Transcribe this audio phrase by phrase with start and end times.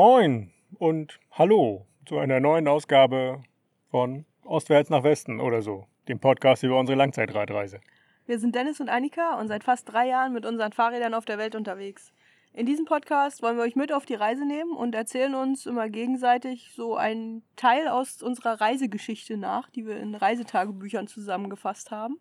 [0.00, 3.42] Moin und hallo zu einer neuen Ausgabe
[3.90, 7.80] von Ostwärts nach Westen oder so, dem Podcast über unsere Langzeitradreise.
[8.24, 11.36] Wir sind Dennis und Annika und seit fast drei Jahren mit unseren Fahrrädern auf der
[11.36, 12.12] Welt unterwegs.
[12.52, 15.88] In diesem Podcast wollen wir euch mit auf die Reise nehmen und erzählen uns immer
[15.88, 22.20] gegenseitig so einen Teil aus unserer Reisegeschichte nach, die wir in Reisetagebüchern zusammengefasst haben.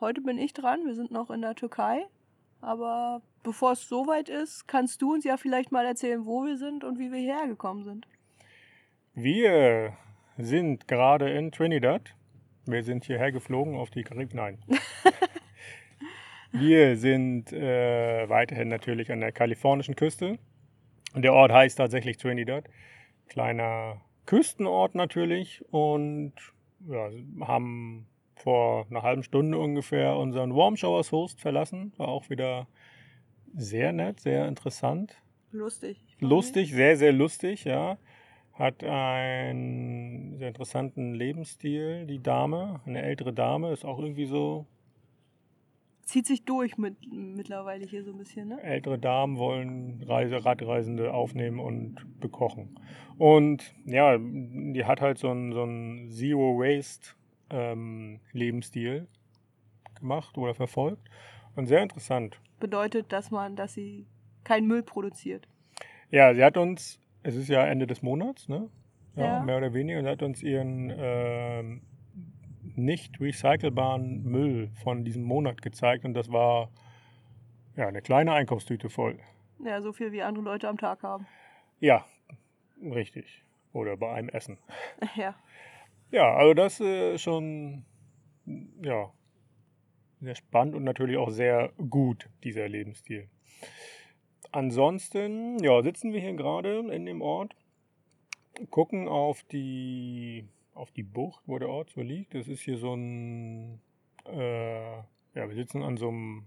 [0.00, 2.08] Heute bin ich dran, wir sind noch in der Türkei.
[2.60, 6.84] Aber bevor es soweit ist, kannst du uns ja vielleicht mal erzählen, wo wir sind
[6.84, 8.06] und wie wir hierher gekommen sind.
[9.14, 9.96] Wir
[10.36, 12.14] sind gerade in Trinidad.
[12.66, 14.34] Wir sind hierher geflogen auf die Karibik.
[14.34, 14.58] Nein.
[16.52, 20.38] wir sind äh, weiterhin natürlich an der kalifornischen Küste.
[21.14, 22.68] Und der Ort heißt tatsächlich Trinidad.
[23.28, 25.64] Kleiner Küstenort natürlich.
[25.70, 26.34] Und
[26.86, 27.10] ja,
[27.46, 28.06] haben
[28.38, 31.92] vor einer halben Stunde ungefähr unseren Warm Showers Host verlassen.
[31.96, 32.66] War auch wieder
[33.54, 35.16] sehr nett, sehr interessant.
[35.52, 36.04] Lustig.
[36.20, 37.98] Lustig, sehr, sehr lustig, ja.
[38.52, 44.66] Hat einen sehr interessanten Lebensstil, die Dame, eine ältere Dame, ist auch irgendwie so.
[46.02, 48.62] Zieht sich durch mit, mittlerweile hier so ein bisschen, ne?
[48.62, 52.80] Ältere Damen wollen Reise, Radreisende aufnehmen und bekochen.
[53.18, 57.10] Und ja, die hat halt so einen, so einen Zero Waste
[57.50, 59.06] ähm, Lebensstil
[59.98, 61.08] gemacht oder verfolgt.
[61.56, 62.40] Und sehr interessant.
[62.60, 64.06] Bedeutet, dass man, dass sie
[64.44, 65.48] keinen Müll produziert.
[66.10, 68.68] Ja, sie hat uns, es ist ja Ende des Monats, ne?
[69.16, 69.42] Ja, Ja.
[69.42, 71.82] mehr oder weniger, und sie hat uns ihren ähm,
[72.76, 76.70] nicht recycelbaren Müll von diesem Monat gezeigt und das war
[77.76, 79.18] ja eine kleine Einkaufstüte voll.
[79.64, 81.26] Ja, so viel wie andere Leute am Tag haben.
[81.80, 82.04] Ja,
[82.80, 83.42] richtig.
[83.72, 84.58] Oder bei einem Essen.
[85.16, 85.34] ja.
[86.10, 87.84] Ja, also das äh, schon
[88.82, 89.12] ja,
[90.20, 93.28] sehr spannend und natürlich auch sehr gut, dieser Lebensstil.
[94.50, 97.54] Ansonsten, ja, sitzen wir hier gerade in dem Ort,
[98.70, 102.34] gucken auf die, auf die Bucht, wo der Ort so liegt.
[102.34, 103.80] Das ist hier so ein,
[104.26, 105.04] äh, ja,
[105.34, 106.46] wir sitzen an so einem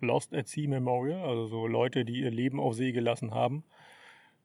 [0.00, 3.64] Lost at Sea Memorial, also so Leute, die ihr Leben auf See gelassen haben.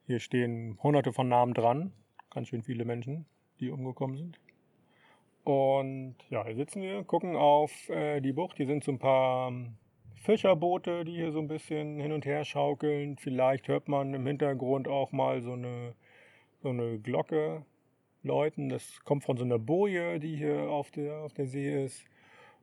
[0.08, 1.92] Hier stehen hunderte von Namen dran,
[2.30, 3.26] ganz schön viele Menschen
[3.60, 4.40] die umgekommen sind.
[5.44, 8.58] Und ja, hier sitzen wir, gucken auf äh, die Bucht.
[8.58, 9.76] Hier sind so ein paar ähm,
[10.16, 13.18] Fischerboote, die hier so ein bisschen hin und her schaukeln.
[13.18, 15.96] Vielleicht hört man im Hintergrund auch mal so eine,
[16.62, 17.66] so eine Glocke
[18.22, 18.70] läuten.
[18.70, 22.06] Das kommt von so einer Boje, die hier auf der, auf der See ist.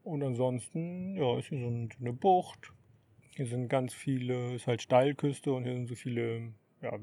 [0.05, 2.73] Und ansonsten, ja, ist hier so ein- so eine Bucht.
[3.35, 6.53] Hier sind ganz viele, ist halt Steilküste und hier sind so viele,
[6.87, 6.99] ja,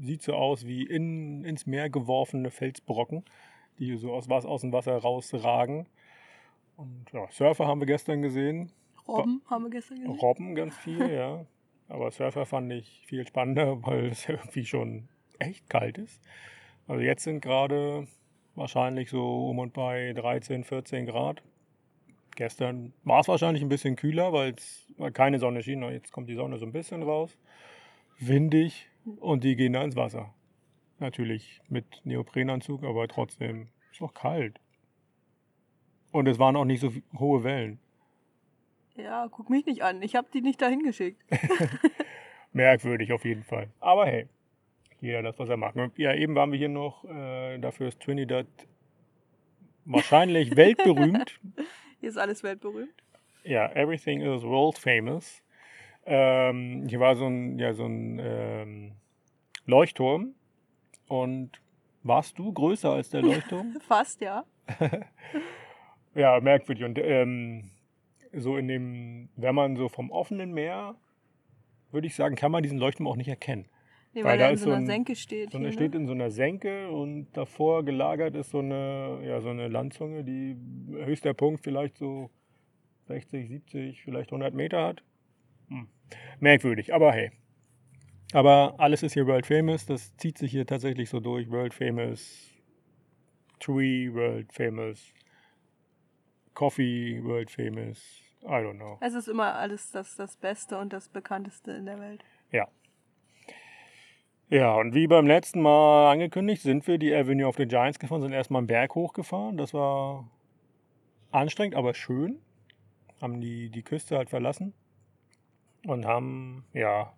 [0.00, 3.24] sieht so aus wie in, ins Meer geworfene Felsbrocken,
[3.78, 5.86] die so aus, was aus dem Wasser rausragen.
[6.76, 8.72] Und ja, Surfer haben wir gestern gesehen.
[9.08, 10.18] Robben haben wir gestern gesehen.
[10.18, 11.46] Robben ganz viel, ja.
[11.88, 16.20] Aber Surfer fand ich viel spannender, weil es irgendwie schon echt kalt ist.
[16.86, 18.06] Also jetzt sind gerade
[18.54, 21.42] wahrscheinlich so um und bei 13, 14 Grad.
[22.34, 25.82] Gestern war es wahrscheinlich ein bisschen kühler, weil es weil keine Sonne schien.
[25.84, 27.38] Jetzt kommt die Sonne so ein bisschen raus.
[28.18, 30.32] Windig und die gehen da ins Wasser.
[30.98, 34.60] Natürlich mit Neoprenanzug, aber trotzdem ist noch kalt.
[36.10, 37.78] Und es waren auch nicht so hohe Wellen.
[38.96, 40.02] Ja, guck mich nicht an.
[40.02, 41.22] Ich habe die nicht dahin geschickt.
[42.52, 43.70] Merkwürdig auf jeden Fall.
[43.80, 44.28] Aber hey,
[45.00, 45.74] jeder das, was er mag.
[45.74, 48.46] Und Ja, eben waren wir hier noch, äh, dafür ist Trinidad
[49.84, 51.40] wahrscheinlich weltberühmt.
[52.00, 52.94] Hier ist alles weltberühmt.
[53.44, 55.41] Ja, everything is world famous.
[56.04, 58.92] Ähm, hier war so ein, ja, so ein ähm,
[59.66, 60.34] Leuchtturm.
[61.08, 61.60] Und
[62.02, 63.76] warst du größer als der Leuchtturm?
[63.86, 64.44] Fast, ja.
[66.14, 66.84] ja, merkwürdig.
[66.84, 67.70] Und ähm,
[68.32, 70.94] so in dem, wenn man so vom offenen Meer,
[71.90, 73.66] würde ich sagen, kann man diesen Leuchtturm auch nicht erkennen.
[74.14, 75.52] Nee, Weil weil, er in so so einer ein- Senke steht.
[75.52, 75.72] So hier, eine ne?
[75.72, 80.22] steht in so einer Senke und davor gelagert ist so eine, ja, so eine Landzunge,
[80.22, 80.56] die
[81.04, 82.28] höchster Punkt vielleicht so
[83.08, 85.02] 60, 70, vielleicht 100 Meter hat.
[85.72, 85.88] Hm.
[86.40, 87.30] Merkwürdig, aber hey.
[88.34, 91.50] Aber alles ist hier World Famous, das zieht sich hier tatsächlich so durch.
[91.50, 92.50] World Famous
[93.60, 95.12] Tree, World Famous
[96.54, 97.98] Coffee, World Famous,
[98.42, 98.98] I don't know.
[99.00, 102.24] Es ist immer alles das, das Beste und das Bekannteste in der Welt.
[102.50, 102.68] Ja.
[104.48, 108.20] Ja, und wie beim letzten Mal angekündigt, sind wir die Avenue of the Giants gefahren,
[108.20, 109.56] sind erstmal einen Berg hochgefahren.
[109.56, 110.30] Das war
[111.30, 112.38] anstrengend, aber schön.
[113.22, 114.74] Haben die, die Küste halt verlassen
[115.86, 117.12] und haben, ja,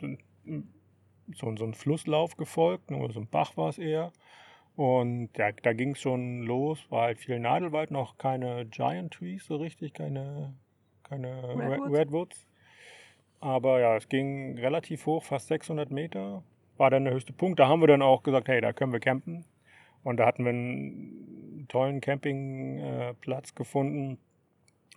[0.00, 4.12] so, so einen Flusslauf gefolgt, oder so ein Bach war es eher.
[4.74, 9.44] Und ja, da ging es schon los, war halt viel Nadelwald, noch keine Giant Trees
[9.44, 10.54] so richtig, keine,
[11.02, 11.70] keine Redwoods.
[11.70, 11.98] Redwoods?
[11.98, 12.46] Redwoods.
[13.40, 16.42] Aber ja, es ging relativ hoch, fast 600 Meter.
[16.76, 17.58] war dann der höchste Punkt.
[17.60, 19.44] Da haben wir dann auch gesagt, hey, da können wir campen.
[20.04, 24.18] Und da hatten wir einen tollen Campingplatz gefunden,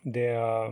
[0.03, 0.71] der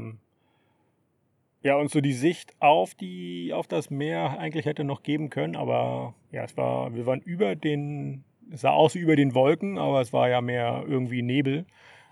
[1.64, 5.56] ja, uns so die Sicht auf, die, auf das Meer eigentlich hätte noch geben können.
[5.56, 9.78] Aber ja, es war, wir waren über den, es sah aus wie über den Wolken,
[9.78, 11.66] aber es war ja mehr irgendwie Nebel.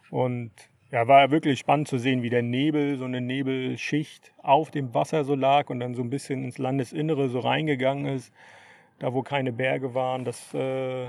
[0.09, 0.51] Und
[0.89, 5.25] ja, war wirklich spannend zu sehen, wie der Nebel, so eine Nebelschicht auf dem Wasser
[5.25, 8.33] so lag und dann so ein bisschen ins Landesinnere so reingegangen ist,
[8.99, 10.23] da wo keine Berge waren.
[10.23, 11.07] Das äh,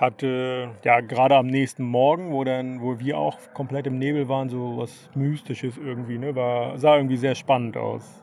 [0.00, 4.48] hatte ja gerade am nächsten Morgen, wo dann, wo wir auch komplett im Nebel waren,
[4.48, 6.34] so was Mystisches irgendwie, ne?
[6.34, 8.22] War, sah irgendwie sehr spannend aus.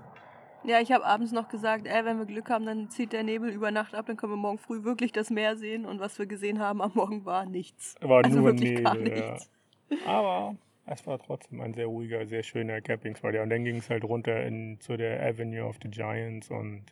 [0.63, 3.49] Ja, ich habe abends noch gesagt, ey, wenn wir Glück haben, dann zieht der Nebel
[3.49, 5.85] über Nacht ab, dann können wir morgen früh wirklich das Meer sehen.
[5.85, 7.95] Und was wir gesehen haben am Morgen war nichts.
[8.01, 9.49] War also nur wirklich Nebel, gar nichts.
[9.89, 9.97] Ja.
[10.05, 13.33] Aber es war trotzdem ein sehr ruhiger, sehr schöner Campingspot.
[13.33, 16.83] Ja, und dann ging es halt runter in, zu der Avenue of the Giants und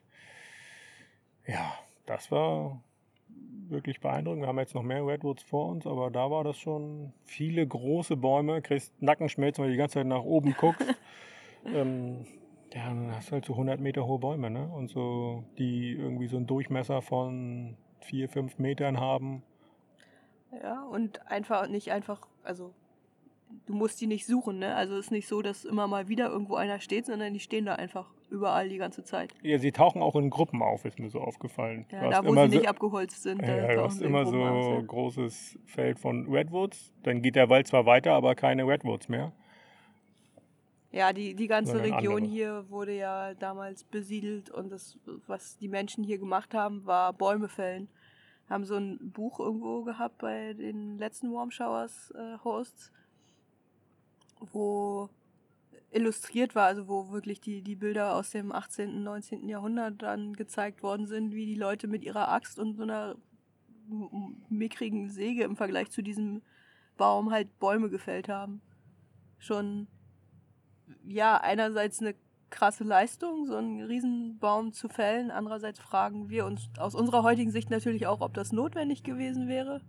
[1.45, 1.73] ja,
[2.05, 2.81] das war
[3.67, 4.41] wirklich beeindruckend.
[4.41, 8.15] Wir haben jetzt noch mehr Redwoods vor uns, aber da war das schon viele große
[8.17, 8.61] Bäume.
[8.61, 10.85] Kriegst Nackenschmerzen, weil du die ganze Zeit nach oben guckst.
[11.65, 12.25] ähm,
[12.73, 14.69] ja, dann hast du halt so 100 Meter hohe Bäume, ne?
[14.69, 19.43] Und so, die irgendwie so einen Durchmesser von 4, 5 Metern haben.
[20.51, 22.73] Ja, und einfach nicht einfach, also
[23.65, 24.75] du musst die nicht suchen, ne?
[24.75, 27.65] Also es ist nicht so, dass immer mal wieder irgendwo einer steht, sondern die stehen
[27.65, 29.33] da einfach überall die ganze Zeit.
[29.41, 31.85] Ja, sie tauchen auch in Gruppen auf, ist mir so aufgefallen.
[31.91, 33.41] Ja, da wo sie so, nicht abgeholzt sind.
[33.41, 36.93] Ja, ja du hast immer so ein großes Feld von Redwoods.
[37.03, 39.31] Dann geht der Wald zwar weiter, aber keine Redwoods mehr.
[40.91, 42.31] Ja, die, die ganze Region andere.
[42.31, 44.97] hier wurde ja damals besiedelt und das,
[45.27, 47.89] was die Menschen hier gemacht haben, war Bäume fällen.
[48.49, 52.91] Haben so ein Buch irgendwo gehabt bei den letzten Warm Showers äh, Hosts,
[54.51, 55.09] wo
[55.91, 59.47] illustriert war, also wo wirklich die, die Bilder aus dem 18., und 19.
[59.47, 63.15] Jahrhundert dann gezeigt worden sind, wie die Leute mit ihrer Axt und so einer
[64.49, 66.43] mickrigen Säge im Vergleich zu diesem
[66.97, 68.61] Baum halt Bäume gefällt haben.
[69.39, 69.87] Schon
[71.03, 72.13] ja, einerseits eine
[72.49, 75.31] krasse Leistung, so einen Riesenbaum zu fällen.
[75.31, 79.81] Andererseits fragen wir uns aus unserer heutigen Sicht natürlich auch, ob das notwendig gewesen wäre.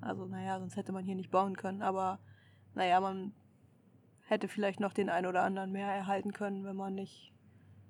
[0.00, 1.82] Also, naja, sonst hätte man hier nicht bauen können.
[1.82, 2.18] Aber,
[2.74, 3.32] naja, man
[4.32, 7.32] hätte vielleicht noch den ein oder anderen mehr erhalten können, wenn man nicht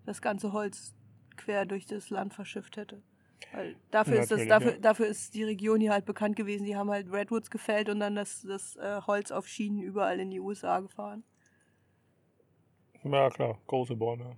[0.04, 0.94] das ganze Holz
[1.36, 3.02] quer durch das Land verschifft hätte.
[3.52, 4.78] Weil dafür ist, das, dafür, ja.
[4.78, 6.64] dafür ist die Region hier halt bekannt gewesen.
[6.64, 10.30] Die haben halt Redwoods gefällt und dann das, das äh, Holz auf Schienen überall in
[10.30, 11.24] die USA gefahren.
[13.04, 14.36] Ja, klar, große Bäume.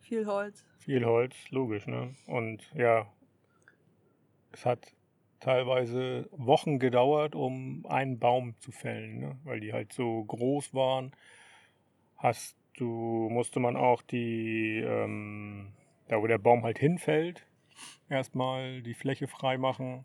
[0.00, 0.66] Viel Holz.
[0.78, 2.14] Viel Holz, logisch, ne?
[2.26, 3.06] Und ja,
[4.52, 4.94] es hat
[5.40, 9.38] teilweise Wochen gedauert, um einen Baum zu fällen, ne?
[9.44, 11.12] weil die halt so groß waren.
[12.22, 12.86] Hast du,
[13.32, 15.72] musste man auch die, ähm,
[16.06, 17.44] da wo der Baum halt hinfällt,
[18.08, 20.04] erstmal die Fläche frei machen.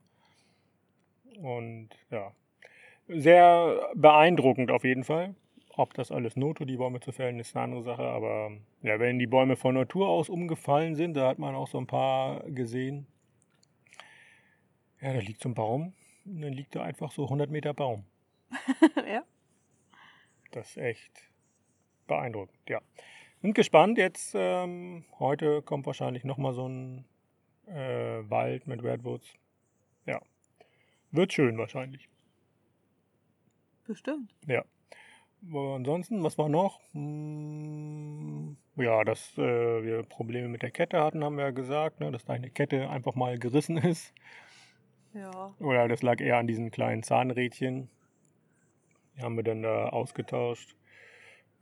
[1.39, 2.31] Und ja,
[3.07, 5.35] sehr beeindruckend auf jeden Fall.
[5.75, 8.01] Ob das alles not tut, die Bäume zu fällen, ist eine andere Sache.
[8.01, 8.49] Aber
[8.81, 11.85] ja, wenn die Bäume von Natur aus umgefallen sind, da hat man auch so ein
[11.85, 13.05] paar gesehen.
[15.01, 15.93] Ja, da liegt so ein Baum
[16.25, 18.05] und dann liegt da einfach so 100 Meter Baum.
[19.07, 19.23] ja.
[20.49, 21.26] Das ist echt
[22.07, 22.81] beeindruckend, ja.
[23.41, 23.97] Bin gespannt.
[23.97, 27.05] Jetzt, ähm, heute kommt wahrscheinlich nochmal so ein
[27.67, 29.27] äh, Wald mit Redwoods.
[30.05, 30.19] Ja.
[31.11, 32.09] Wird schön wahrscheinlich.
[33.85, 34.33] Bestimmt.
[34.47, 34.65] Ja.
[35.53, 36.79] Ansonsten, was war noch?
[36.93, 42.11] Hm, ja, dass äh, wir Probleme mit der Kette hatten, haben wir ja gesagt, ne,
[42.11, 44.13] dass deine Kette einfach mal gerissen ist.
[45.13, 45.55] Ja.
[45.59, 47.89] Oder das lag eher an diesen kleinen Zahnrädchen.
[49.15, 50.75] Die haben wir dann da ausgetauscht.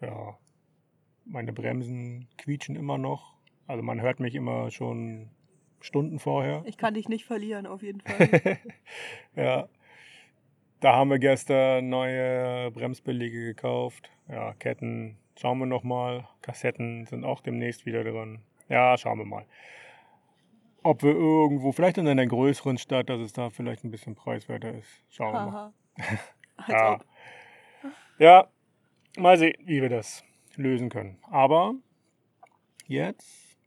[0.01, 0.37] Ja,
[1.25, 3.33] meine Bremsen quietschen immer noch.
[3.67, 5.29] Also man hört mich immer schon
[5.79, 6.63] Stunden vorher.
[6.65, 8.59] Ich kann dich nicht verlieren, auf jeden Fall.
[9.35, 9.67] ja.
[10.81, 14.11] Da haben wir gestern neue Bremsbeläge gekauft.
[14.27, 16.27] Ja, Ketten schauen wir nochmal.
[16.41, 18.39] Kassetten sind auch demnächst wieder drin.
[18.69, 19.45] Ja, schauen wir mal.
[20.83, 24.73] Ob wir irgendwo, vielleicht in einer größeren Stadt, dass es da vielleicht ein bisschen preiswerter
[24.73, 25.01] ist.
[25.09, 25.73] Schauen wir mal.
[26.67, 26.99] ja.
[28.19, 28.47] ja,
[29.17, 30.23] mal sehen, wie wir das
[30.55, 31.17] lösen können.
[31.23, 31.75] Aber
[32.87, 33.57] jetzt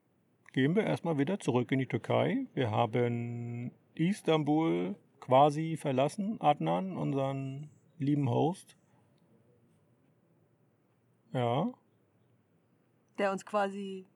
[0.53, 2.47] gehen wir erstmal wieder zurück in die Türkei.
[2.55, 8.77] Wir haben Istanbul quasi verlassen, Adnan, unseren lieben Host.
[11.33, 11.71] Ja.
[13.19, 14.07] Der uns quasi,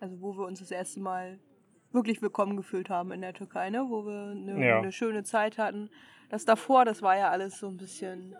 [0.00, 1.38] also wo wir uns das erste Mal
[1.92, 3.86] wirklich willkommen gefühlt haben in der Türkei, ne?
[3.88, 4.78] wo wir eine, ja.
[4.78, 5.90] eine schöne Zeit hatten.
[6.28, 8.34] Das davor, das war ja alles so ein bisschen,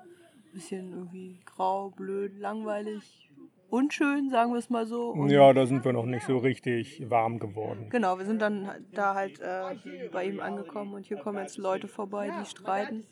[0.57, 3.31] bisschen irgendwie grau, blöd, langweilig.
[3.69, 5.11] unschön, sagen wir es mal so.
[5.11, 7.89] Und Ja, da sind wir noch nicht so richtig warm geworden.
[7.91, 11.89] Genau, wir sind dann da halt äh, bei ihm angekommen und hier kommen jetzt Leute
[11.89, 13.05] vorbei, die streiten.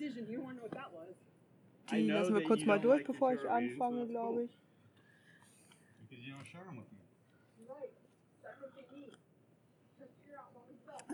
[1.90, 4.58] Die lassen wir kurz mal durch, bevor ich anfange, glaube ich.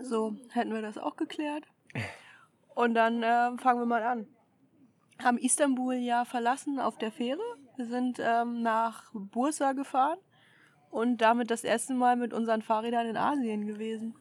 [0.01, 1.65] So, hätten wir das auch geklärt.
[2.75, 4.27] Und dann äh, fangen wir mal an.
[5.23, 7.41] Haben Istanbul ja verlassen auf der Fähre.
[7.75, 10.17] Wir sind ähm, nach Bursa gefahren
[10.89, 14.15] und damit das erste Mal mit unseren Fahrrädern in Asien gewesen.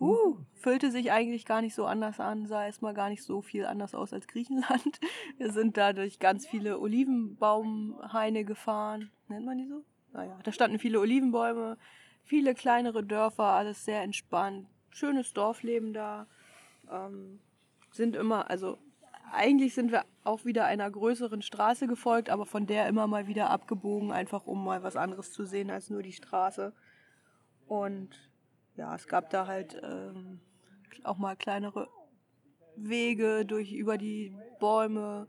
[0.00, 3.64] Uh, fühlte sich eigentlich gar nicht so anders an, sah erstmal gar nicht so viel
[3.64, 4.98] anders aus als Griechenland.
[5.38, 9.12] Wir sind da durch ganz viele Olivenbaumhaine gefahren.
[9.28, 9.84] Nennt man die so?
[10.12, 11.78] Naja, da standen viele Olivenbäume,
[12.24, 14.66] viele kleinere Dörfer, alles sehr entspannt.
[14.90, 16.26] Schönes Dorfleben da.
[16.90, 17.38] Ähm,
[17.92, 18.78] sind immer, also
[19.32, 23.50] eigentlich sind wir auch wieder einer größeren Straße gefolgt, aber von der immer mal wieder
[23.50, 26.72] abgebogen, einfach um mal was anderes zu sehen als nur die Straße.
[27.66, 28.10] Und
[28.76, 30.40] ja, es gab da halt ähm,
[31.04, 31.88] auch mal kleinere
[32.76, 35.28] Wege durch über die Bäume,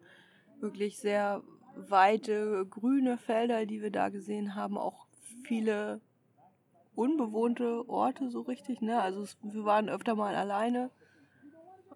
[0.59, 1.41] wirklich sehr
[1.75, 5.07] weite grüne Felder, die wir da gesehen haben, auch
[5.45, 6.01] viele
[6.95, 9.01] unbewohnte Orte so richtig, ne?
[9.01, 10.91] Also es, wir waren öfter mal alleine.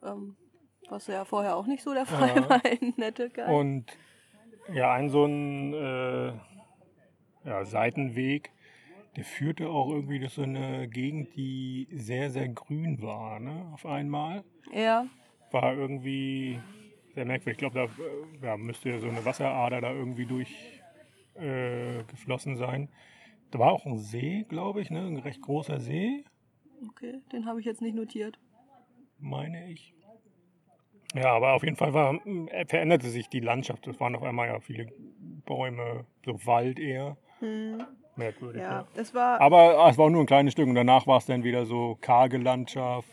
[0.04, 0.36] Ähm,
[0.90, 2.50] was ja vorher auch nicht so der Fall Ja.
[2.50, 3.46] war in der Türkei.
[3.54, 3.86] Und
[4.74, 6.34] ja, ein so ein äh,
[7.46, 8.52] ja, Seitenweg,
[9.16, 13.70] der führte auch irgendwie durch so eine Gegend, die sehr, sehr grün war, ne?
[13.74, 14.44] Auf einmal.
[14.72, 15.08] ja,
[15.52, 16.60] War irgendwie
[17.16, 17.54] sehr merkwürdig.
[17.54, 20.82] Ich glaube, da äh, ja, müsste ja so eine Wasserader da irgendwie durch
[21.36, 22.90] äh, geflossen sein.
[23.52, 25.00] Da war auch ein See, glaube ich, ne?
[25.08, 26.26] Ein recht großer See,
[26.90, 28.38] okay, den habe ich jetzt nicht notiert.
[29.20, 29.94] meine ich.
[31.16, 33.88] Ja, aber auf jeden Fall war, äh, veränderte sich die Landschaft.
[33.88, 34.88] Es waren auf einmal ja viele
[35.46, 37.18] Bäume, so Wald eher.
[37.40, 37.84] Hm,
[38.16, 38.62] Merkwürdig.
[38.62, 41.26] ja, das war, Aber ah, es war nur ein kleines Stück und danach war es
[41.26, 43.08] dann wieder so karge Landschaft.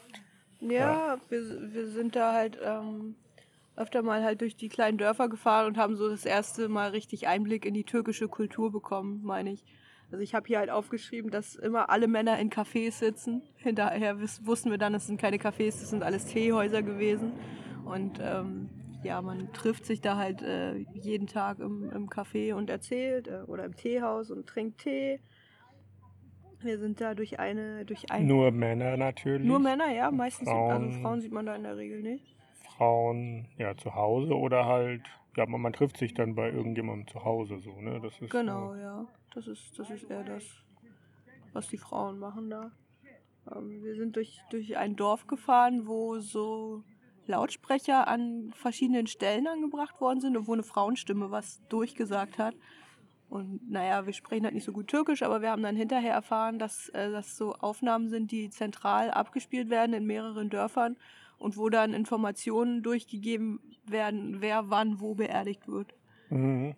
[0.60, 3.14] ja, wir, wir sind da halt ähm,
[3.76, 7.28] öfter mal halt durch die kleinen Dörfer gefahren und haben so das erste Mal richtig
[7.28, 9.64] Einblick in die türkische Kultur bekommen, meine ich.
[10.10, 13.42] Also ich habe hier halt aufgeschrieben, dass immer alle Männer in Cafés sitzen.
[13.56, 17.32] Hinterher wussten wir dann, es sind keine Cafés, das sind alles Teehäuser gewesen.
[17.84, 18.68] Und ähm,
[19.02, 23.42] ja, man trifft sich da halt äh, jeden Tag im, im Café und erzählt äh,
[23.46, 25.20] oder im Teehaus und trinkt Tee.
[26.60, 29.46] Wir sind da durch eine, durch ein, Nur Männer natürlich.
[29.46, 30.48] nur Männer, ja, meistens.
[30.48, 30.66] Frauen.
[30.70, 32.34] Frauen- Also Frauen sieht man da in der Regel nicht.
[32.76, 35.02] Frauen ja zu Hause oder halt,
[35.36, 38.00] ja, man, man trifft sich dann bei irgendjemandem zu Hause so, ne?
[38.00, 39.06] Das ist Genau, ja.
[39.34, 40.44] Das ist, das ist eher das,
[41.52, 42.72] was die Frauen machen da.
[43.54, 46.82] Ähm, wir sind durch, durch ein Dorf gefahren, wo so
[47.26, 52.54] Lautsprecher an verschiedenen Stellen angebracht worden sind und wo eine Frauenstimme was durchgesagt hat.
[53.28, 56.58] Und naja, wir sprechen halt nicht so gut Türkisch, aber wir haben dann hinterher erfahren,
[56.58, 60.96] dass äh, das so Aufnahmen sind, die zentral abgespielt werden in mehreren Dörfern
[61.38, 65.94] und wo dann Informationen durchgegeben werden, wer wann wo beerdigt wird.
[66.30, 66.74] Mhm.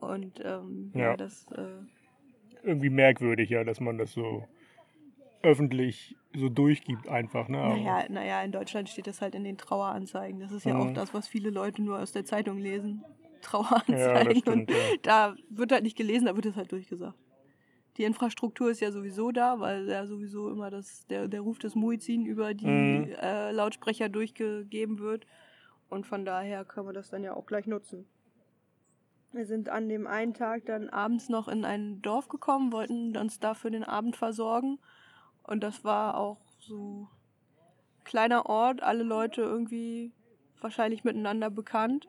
[0.00, 1.10] Und ähm, ja.
[1.10, 1.16] Ja.
[1.16, 1.66] das äh,
[2.62, 4.44] Irgendwie merkwürdig, ja, dass man das so
[5.42, 7.58] öffentlich so durchgibt einfach, ne?
[7.58, 10.40] Aber- Naja, naja, in Deutschland steht das halt in den Traueranzeigen.
[10.40, 10.94] Das ist ja auch Mhm.
[10.94, 13.02] das, was viele Leute nur aus der Zeitung lesen.
[13.02, 14.36] Ja, Traueranzeigen.
[14.40, 14.76] stimmt, und ja.
[15.02, 17.16] da wird halt nicht gelesen, da wird es halt durchgesagt.
[17.96, 21.74] Die Infrastruktur ist ja sowieso da, weil ja sowieso immer das, der, der Ruf des
[21.74, 23.12] Muizin über die Mhm.
[23.20, 25.26] äh, Lautsprecher durchgegeben wird.
[25.88, 28.06] Und von daher können wir das dann ja auch gleich nutzen.
[29.32, 33.40] Wir sind an dem einen Tag dann abends noch in ein Dorf gekommen, wollten uns
[33.40, 34.78] da für den Abend versorgen.
[35.48, 37.08] Und das war auch so
[38.04, 40.12] kleiner Ort, alle Leute irgendwie
[40.60, 42.06] wahrscheinlich miteinander bekannt.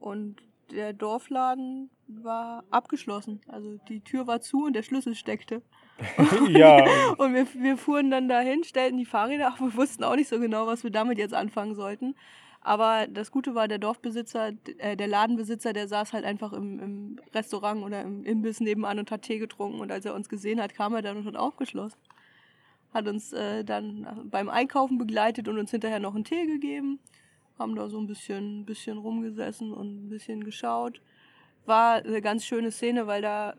[0.00, 0.42] Und
[0.72, 3.40] der Dorfladen war abgeschlossen.
[3.46, 5.62] Also die Tür war zu und der Schlüssel steckte.
[6.48, 6.82] ja,
[7.18, 9.60] Und wir, wir fuhren dann dahin, stellten die Fahrräder ab.
[9.60, 12.16] Wir wussten auch nicht so genau, was wir damit jetzt anfangen sollten.
[12.62, 17.20] Aber das Gute war, der Dorfbesitzer, äh, der Ladenbesitzer, der saß halt einfach im, im
[17.32, 19.80] Restaurant oder im Imbiss nebenan und hat Tee getrunken.
[19.80, 22.00] Und als er uns gesehen hat, kam er dann und hat aufgeschlossen.
[22.92, 26.98] Hat uns äh, dann beim Einkaufen begleitet und uns hinterher noch einen Tee gegeben.
[27.58, 31.00] Haben da so ein bisschen, bisschen rumgesessen und ein bisschen geschaut.
[31.66, 33.54] War eine ganz schöne Szene, weil da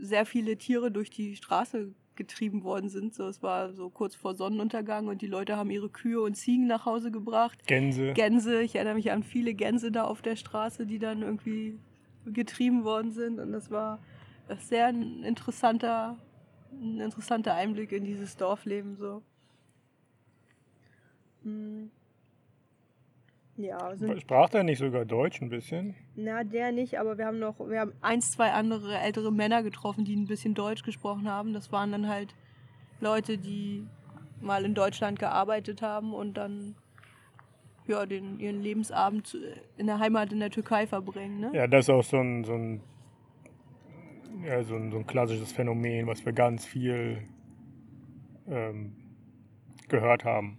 [0.00, 3.14] sehr viele Tiere durch die Straße getrieben worden sind.
[3.14, 6.66] So, es war so kurz vor Sonnenuntergang und die Leute haben ihre Kühe und Ziegen
[6.66, 7.66] nach Hause gebracht.
[7.66, 8.12] Gänse.
[8.12, 11.78] Gänse, ich erinnere mich an viele Gänse da auf der Straße, die dann irgendwie
[12.26, 13.38] getrieben worden sind.
[13.38, 14.00] Und das war
[14.58, 16.18] sehr ein interessanter,
[16.72, 19.22] ein interessanter Einblick in dieses Dorfleben so.
[21.42, 21.86] Mm.
[23.56, 25.94] Ja, sind, Sprach der nicht sogar Deutsch ein bisschen?
[26.16, 30.04] na, der nicht, aber wir haben noch, wir haben eins, zwei andere ältere Männer getroffen,
[30.04, 31.52] die ein bisschen Deutsch gesprochen haben.
[31.52, 32.34] Das waren dann halt
[33.00, 33.86] Leute, die
[34.40, 36.74] mal in Deutschland gearbeitet haben und dann
[37.86, 39.36] ja, den, ihren Lebensabend
[39.76, 41.40] in der Heimat in der Türkei verbringen.
[41.40, 41.50] Ne?
[41.52, 42.80] Ja, das ist auch so ein, so ein,
[44.44, 47.22] ja, so ein, so ein klassisches Phänomen, was wir ganz viel
[48.48, 48.96] ähm,
[49.88, 50.58] gehört haben.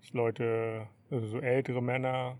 [0.00, 2.38] Dass Leute, also so ältere Männer,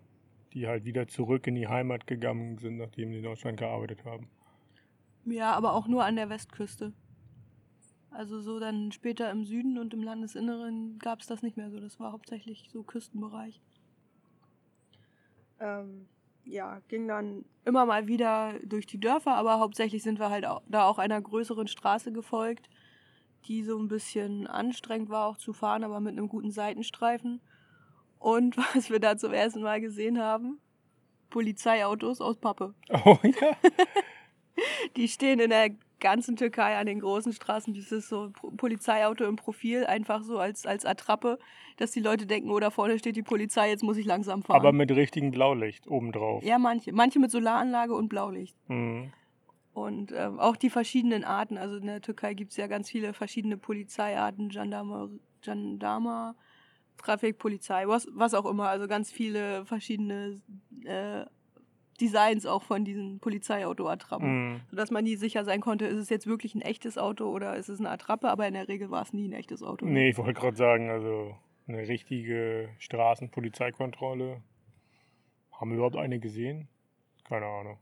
[0.53, 4.29] die halt wieder zurück in die Heimat gegangen sind, nachdem sie in Deutschland gearbeitet haben.
[5.25, 6.93] Ja, aber auch nur an der Westküste.
[8.11, 11.81] Also so dann später im Süden und im Landesinneren gab es das nicht mehr so.
[11.81, 13.61] Das war hauptsächlich so Küstenbereich.
[15.59, 16.07] Ähm,
[16.45, 20.63] ja, ging dann immer mal wieder durch die Dörfer, aber hauptsächlich sind wir halt auch,
[20.69, 22.69] da auch einer größeren Straße gefolgt,
[23.47, 27.41] die so ein bisschen anstrengend war auch zu fahren, aber mit einem guten Seitenstreifen.
[28.19, 30.61] Und was wir da zum ersten Mal gesehen haben,
[31.31, 32.75] Polizeiautos aus Pappe.
[33.05, 33.57] Oh ja.
[34.97, 35.71] Die stehen in der
[36.01, 37.75] ganzen Türkei an den großen Straßen.
[37.75, 41.39] Ist so Polizeiauto im Profil, einfach so als, als Attrappe,
[41.77, 44.57] dass die Leute denken, oh, da vorne steht die Polizei, jetzt muss ich langsam fahren.
[44.57, 46.43] Aber mit richtigem Blaulicht obendrauf.
[46.43, 46.93] ja, manche.
[46.93, 48.57] Manche mit Solaranlage und Blaulicht.
[48.69, 49.13] Mhm.
[49.73, 51.59] Und ähm, auch die verschiedenen Arten.
[51.59, 55.09] Also in der Türkei gibt es ja ganz viele verschiedene Polizeiarten, Gendarmer,
[55.43, 56.37] Gendarmer
[56.97, 58.69] Trafikpolizei, was, was auch immer.
[58.69, 60.41] Also ganz viele verschiedene
[60.85, 61.25] äh,
[62.01, 64.53] Designs auch von diesen Polizeiauto-Attrappen.
[64.55, 64.61] Mhm.
[64.71, 67.69] sodass man nie sicher sein konnte, ist es jetzt wirklich ein echtes Auto oder ist
[67.69, 69.87] es eine Attrappe, aber in der Regel war es nie ein echtes Auto.
[69.87, 71.37] Nee, ich wollte gerade sagen, also
[71.67, 74.43] eine richtige Straßenpolizeikontrolle.
[75.53, 76.69] Haben wir überhaupt eine gesehen?
[77.25, 77.79] Keine Ahnung.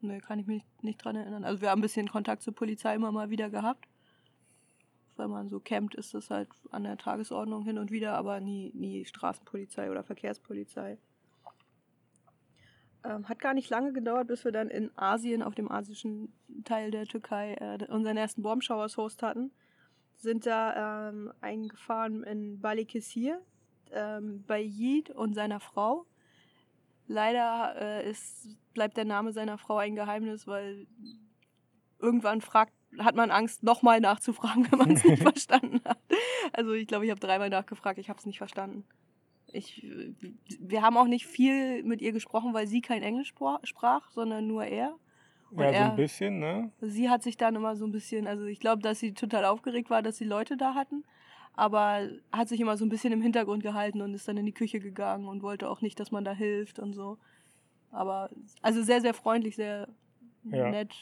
[0.00, 1.44] Nee, kann ich mich nicht dran erinnern.
[1.44, 3.86] Also wir haben ein bisschen Kontakt zur Polizei immer mal wieder gehabt.
[5.16, 8.72] Wenn man so campt, ist das halt an der Tagesordnung hin und wieder, aber nie,
[8.74, 10.96] nie Straßenpolizei oder Verkehrspolizei.
[13.02, 16.32] Ähm, hat gar nicht lange gedauert, bis wir dann in Asien, auf dem asischen
[16.64, 19.52] Teil der Türkei, äh, unseren ersten Bombshowers-Host hatten.
[20.16, 23.40] Sind da ähm, eingefahren in Balıkesir
[23.92, 26.04] ähm, bei Yid und seiner Frau.
[27.06, 30.86] Leider äh, ist, bleibt der Name seiner Frau ein Geheimnis, weil
[31.98, 35.98] irgendwann fragt, hat man Angst, nochmal nachzufragen, wenn man es nicht verstanden hat.
[36.52, 38.84] Also ich glaube, ich habe dreimal nachgefragt, ich habe es nicht verstanden.
[39.52, 39.86] Ich,
[40.60, 44.46] wir haben auch nicht viel mit ihr gesprochen, weil sie kein Englisch spra- sprach, sondern
[44.46, 44.94] nur er.
[45.50, 46.70] Und Ja, so er- ein bisschen, ne?
[46.80, 49.90] Sie hat sich dann immer so ein bisschen, also ich glaube, dass sie total aufgeregt
[49.90, 51.04] war, dass sie Leute da hatten,
[51.54, 54.52] aber hat sich immer so ein bisschen im Hintergrund gehalten und ist dann in die
[54.52, 57.18] Küche gegangen und wollte auch nicht, dass man da hilft und so.
[57.90, 58.30] Aber
[58.62, 59.88] also sehr, sehr freundlich, sehr
[60.44, 60.70] Ja.
[60.70, 60.94] nett.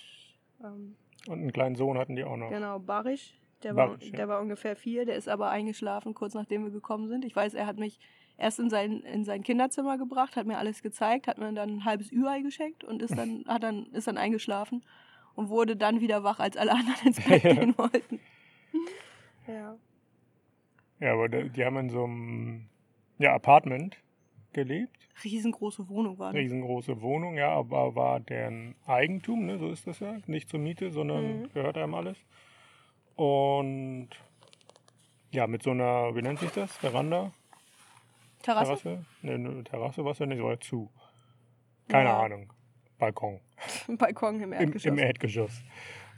[0.65, 2.49] Ähm, Und einen kleinen Sohn hatten die auch noch.
[2.49, 3.35] genau, Barisch.
[3.63, 4.17] Der, war, Barisch, ja.
[4.17, 7.25] der war ungefähr vier, der ist aber eingeschlafen, kurz nachdem wir gekommen sind.
[7.25, 7.99] Ich weiß, er hat mich
[8.39, 11.85] erst in sein, in sein Kinderzimmer gebracht, hat mir alles gezeigt, hat mir dann ein
[11.85, 14.83] halbes Ü-Ei geschenkt und ist dann, hat dann, ist dann eingeschlafen
[15.35, 17.53] und wurde dann wieder wach, als alle anderen ins Bett Ja.
[17.55, 18.21] gehen wollten.
[19.47, 19.77] Ja.
[21.01, 22.69] Ja, aber die haben in so einem
[23.19, 23.97] ja, Apartment
[24.53, 24.97] gelebt.
[25.23, 26.41] Riesengroße Wohnung war das.
[26.41, 29.59] Riesengroße Wohnung, ja, aber war deren Eigentum, ne?
[29.59, 30.17] so ist das ja.
[30.27, 31.53] Nicht zur Miete, sondern Mhm.
[31.53, 32.19] gehört einem alles.
[33.17, 34.11] Und
[35.33, 36.77] ja, mit so einer, wie nennt sich das?
[36.77, 37.33] Veranda?
[38.43, 38.77] Terrasse?
[38.83, 39.05] Terrasse?
[39.23, 40.91] Ne, ne, Terrasse war es ja nicht, war zu.
[41.89, 42.21] Keine Ja.
[42.23, 42.53] Ahnung.
[42.99, 43.41] Balkon.
[43.89, 44.85] Balkon im Im, Erdgeschoss.
[44.85, 45.63] Im Erdgeschoss.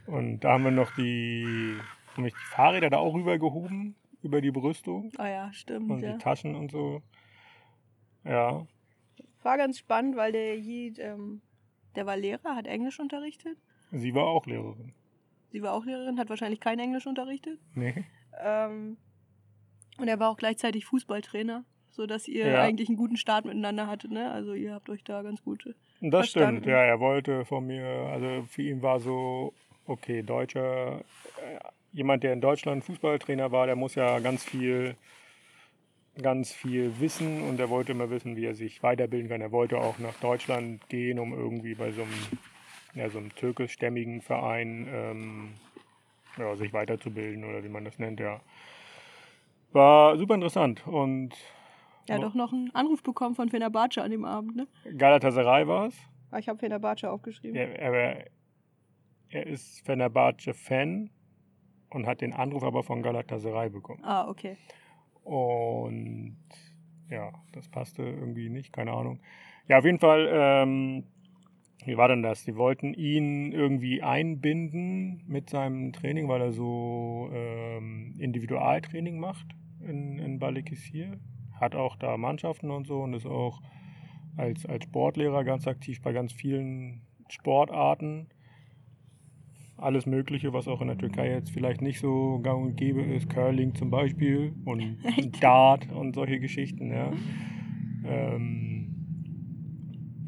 [0.07, 1.77] Und da haben wir noch die,
[2.15, 5.89] haben die Fahrräder da auch rübergehoben, über die Brüstung ah ja, stimmt.
[5.91, 6.13] und Ja.
[6.13, 7.01] die Taschen und so.
[8.23, 8.65] Ja,
[9.43, 11.41] War ganz spannend, weil der Jid, ähm,
[11.95, 13.57] der war Lehrer, hat Englisch unterrichtet.
[13.91, 14.93] sie war auch Lehrerin.
[15.51, 17.59] Sie war auch Lehrerin, hat wahrscheinlich kein Englisch unterrichtet.
[17.75, 18.05] Nee.
[18.39, 18.97] Ähm,
[19.97, 22.61] und er war auch gleichzeitig Fußballtrainer, sodass ihr Ja.
[22.61, 24.11] eigentlich einen guten Start miteinander hattet.
[24.11, 24.31] Ne?
[24.31, 25.73] Also ihr habt euch da ganz gut.
[26.01, 26.61] Das Verstanden.
[26.61, 29.53] stimmt, ja, er wollte von mir, also für ihn war so,
[29.85, 31.59] okay, Deutscher, äh,
[31.93, 34.95] jemand, der in Deutschland Fußballtrainer war, der muss ja ganz viel,
[36.21, 39.41] ganz viel wissen und er wollte immer wissen, wie er sich weiterbilden kann.
[39.41, 42.13] Er wollte auch nach Deutschland gehen, um irgendwie bei so einem,
[42.95, 45.49] ja, so einem türkischstämmigen Verein ähm,
[46.37, 48.39] ja, sich weiterzubilden oder wie man das nennt, ja.
[49.73, 51.31] War super interessant und
[52.07, 52.27] Er hat Ja.
[52.27, 54.55] auch noch einen Anruf bekommen von Fenerbahce an dem Abend.
[54.55, 54.67] Ne?
[54.97, 55.95] Galatasaray war es.
[56.31, 57.55] Ah, Ich habe Fenerbahce aufgeschrieben.
[57.55, 58.25] Er, er,
[59.29, 61.09] er ist Fenerbahce-Fan
[61.89, 64.03] und hat den Anruf aber von Galatasaray bekommen.
[64.03, 64.57] Ah, okay.
[65.23, 66.37] Und
[67.09, 69.19] ja, das passte irgendwie nicht, keine Ahnung.
[69.67, 71.03] Ja, auf jeden Fall, ähm,
[71.85, 72.43] wie war denn das?
[72.45, 79.45] Die wollten ihn irgendwie einbinden mit seinem Training, weil er so ähm, Individualtraining macht
[79.81, 81.19] in, in Balikisir.
[81.61, 83.61] Hat auch da Mannschaften und so und ist auch
[84.35, 88.27] als, als Sportlehrer ganz aktiv bei ganz vielen Sportarten.
[89.77, 93.29] Alles Mögliche, was auch in der Türkei jetzt vielleicht nicht so gang und gäbe ist.
[93.29, 94.97] Curling zum Beispiel und
[95.41, 96.91] Dart und solche Geschichten.
[96.91, 97.11] Ja,
[98.05, 98.95] ähm,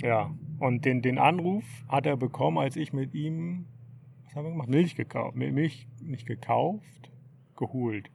[0.01, 0.33] ja.
[0.59, 3.65] und den, den Anruf hat er bekommen, als ich mit ihm,
[4.23, 4.69] was haben wir gemacht?
[4.69, 5.35] Milch gekauft.
[5.35, 7.11] Milch nicht gekauft,
[7.55, 8.09] geholt.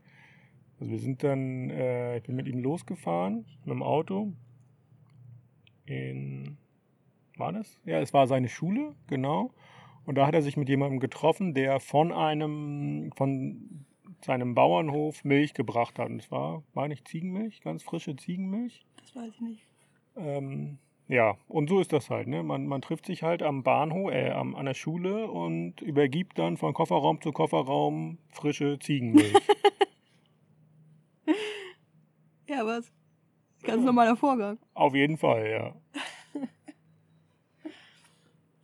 [0.80, 4.32] Also wir sind dann, äh, ich bin mit ihm losgefahren mit dem Auto
[5.86, 6.58] in,
[7.36, 7.80] war das?
[7.84, 9.50] Ja, es war seine Schule, genau.
[10.04, 13.84] Und da hat er sich mit jemandem getroffen, der von einem, von
[14.24, 16.08] seinem Bauernhof Milch gebracht hat.
[16.10, 18.86] Und es war, meine ich, Ziegenmilch, ganz frische Ziegenmilch.
[19.00, 19.66] Das weiß ich nicht.
[20.16, 22.26] Ähm, ja, und so ist das halt.
[22.28, 22.42] Ne?
[22.42, 26.56] Man, man trifft sich halt am Bahnhof, äh, am, an der Schule und übergibt dann
[26.56, 29.34] von Kofferraum zu Kofferraum frische Ziegenmilch.
[32.58, 32.92] ja, was?
[33.62, 34.58] Ganz normaler Vorgang.
[34.74, 35.74] Auf jeden Fall, ja.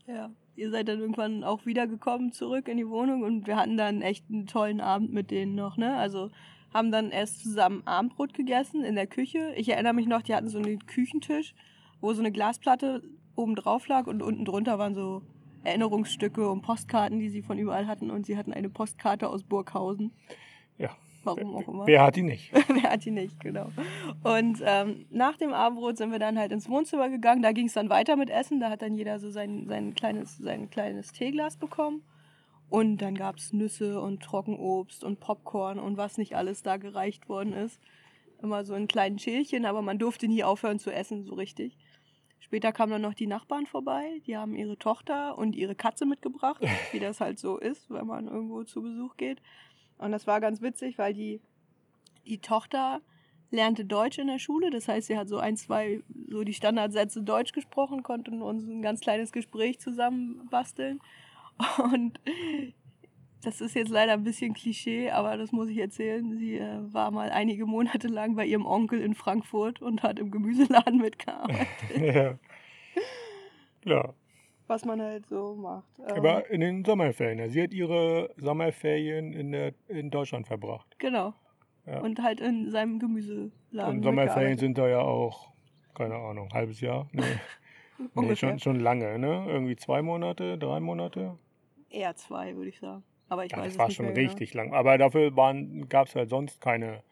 [0.15, 0.31] ja.
[0.57, 4.25] Ihr seid dann irgendwann auch wiedergekommen zurück in die Wohnung und wir hatten dann echt
[4.31, 5.97] einen tollen Abend mit denen noch, ne?
[5.97, 6.31] Also
[6.73, 9.53] haben dann erst zusammen Abendbrot gegessen in der Küche.
[9.57, 11.55] Ich erinnere mich noch, die hatten so einen Küchentisch,
[12.01, 13.03] wo so eine Glasplatte
[13.35, 15.23] oben drauf lag und unten drunter waren so
[15.65, 20.13] Erinnerungsstücke und Postkarten, die sie von überall hatten und sie hatten eine Postkarte aus Burghausen.
[20.79, 20.91] Ja.
[21.25, 21.87] Warum auch immer.
[21.87, 22.53] Wer hat die nicht?
[22.69, 23.71] Wer hat die nicht, genau.
[24.23, 27.43] Und ähm, nach dem Abendbrot sind wir dann halt ins Wohnzimmer gegangen.
[27.43, 28.61] Da ging es dann weiter mit Essen.
[28.61, 32.03] Da hat dann jeder so sein, sein, kleines, sein kleines Teeglas bekommen.
[32.71, 37.29] Und dann gab es Nüsse und Trockenobst und Popcorn und was nicht alles da gereicht
[37.29, 37.81] worden ist.
[38.43, 41.77] Immer so in kleinen Schälchen, aber man durfte nie aufhören zu essen, so richtig.
[42.41, 44.21] Später kamen dann noch die Nachbarn vorbei.
[44.27, 48.29] Die haben ihre Tochter und ihre Katze mitgebracht, wie das halt so ist, wenn man
[48.29, 49.41] irgendwo zu Besuch geht.
[49.99, 51.41] Und das war ganz witzig, weil die,
[52.27, 53.01] die Tochter
[53.51, 54.71] lernte Deutsch in der Schule.
[54.71, 58.83] Das heißt, sie hat so ein, zwei, so die Standardsätze Deutsch gesprochen, konnte uns ein
[58.83, 61.01] ganz kleines Gespräch zusammen basteln.
[61.79, 62.21] Und
[63.43, 66.37] das ist jetzt leider ein bisschen Klischee, aber das muss ich erzählen.
[66.39, 70.31] Sie äh, war mal einige Monate lang bei ihrem Onkel in Frankfurt und hat im
[70.31, 71.69] Gemüseladen mitgearbeitet.
[72.01, 72.39] ja.
[73.83, 74.15] Klar
[74.67, 75.89] was man halt so macht.
[76.11, 77.39] Aber ähm, in den Sommerferien.
[77.39, 77.49] Ja.
[77.49, 80.99] Sie hat ihre Sommerferien in, der, in Deutschland verbracht.
[80.99, 81.35] Genau.
[81.87, 82.01] Ja.
[82.01, 83.97] Und halt in seinem Gemüseladen.
[83.97, 85.53] Und Sommerferien sind da ja auch,
[85.95, 87.09] keine Ahnung, halbes Jahr.
[87.97, 88.27] Nee.
[88.27, 89.47] nee schon, schon lange, ne?
[89.47, 91.39] Irgendwie zwei Monate, drei Monate?
[91.91, 93.05] Eher zwei, würde ich sagen.
[93.29, 94.19] Aber ich ja, weiß das war schon genau.
[94.19, 94.75] richtig lang.
[94.75, 95.31] Aber dafür
[95.89, 97.05] gab es halt sonst keine,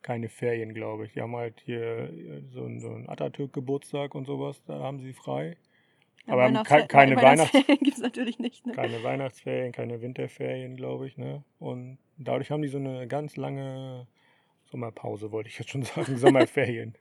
[0.00, 1.12] keine Ferien, glaube ich.
[1.12, 2.10] Die haben halt hier
[2.48, 5.58] so, so einen Atatürk-Geburtstag und sowas, da haben sie frei.
[6.26, 8.64] Ja, aber Weihnachtsfer keine Weihnachtsferien gibt es natürlich nicht.
[8.66, 8.72] Ne?
[8.72, 11.18] Keine Weihnachtsferien, keine Winterferien, glaube ich.
[11.18, 11.42] Ne?
[11.58, 14.06] Und dadurch haben die so eine ganz lange
[14.70, 16.94] Sommerpause, wollte ich jetzt schon sagen, Sommerferien.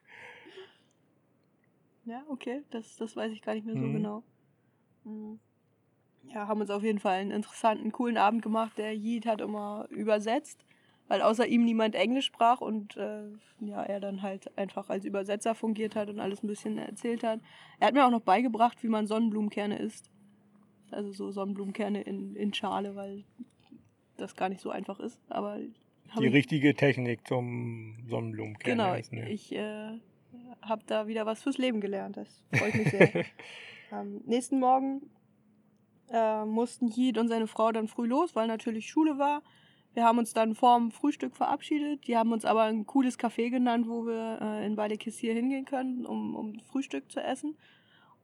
[2.06, 3.94] Ja, okay, das, das weiß ich gar nicht mehr so mhm.
[3.94, 4.24] genau.
[5.04, 5.40] Mhm.
[6.34, 8.78] Ja, haben uns auf jeden Fall einen interessanten, coolen Abend gemacht.
[8.78, 10.66] Der Yeet hat immer übersetzt
[11.12, 13.24] weil außer ihm niemand Englisch sprach und äh,
[13.60, 17.42] ja, er dann halt einfach als Übersetzer fungiert hat und alles ein bisschen erzählt hat.
[17.82, 20.10] Er hat mir auch noch beigebracht, wie man Sonnenblumenkerne isst.
[20.90, 23.26] Also so Sonnenblumenkerne in, in Schale, weil
[24.16, 25.20] das gar nicht so einfach ist.
[25.28, 25.60] Aber
[26.18, 29.18] die richtige Technik zum Sonnenblumenkerne genau, essen.
[29.18, 30.00] Genau, ich äh,
[30.62, 32.16] habe da wieder was fürs Leben gelernt.
[32.16, 33.26] Das freut mich sehr.
[33.92, 35.02] Am nächsten Morgen
[36.10, 39.44] äh, mussten Jid und seine Frau dann früh los, weil natürlich Schule war.
[39.94, 42.08] Wir haben uns dann vorm Frühstück verabschiedet.
[42.08, 46.06] Die haben uns aber ein cooles Café genannt, wo wir äh, in Balekissier hingehen können,
[46.06, 47.58] um, um Frühstück zu essen.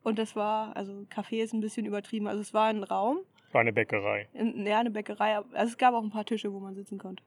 [0.03, 2.27] Und das war, also Café ist ein bisschen übertrieben.
[2.27, 3.19] Also es war ein Raum.
[3.51, 4.29] War eine Bäckerei.
[4.33, 5.37] In, ja, eine Bäckerei.
[5.37, 7.23] Also es gab auch ein paar Tische, wo man sitzen konnte.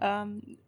[0.00, 0.58] Ähm,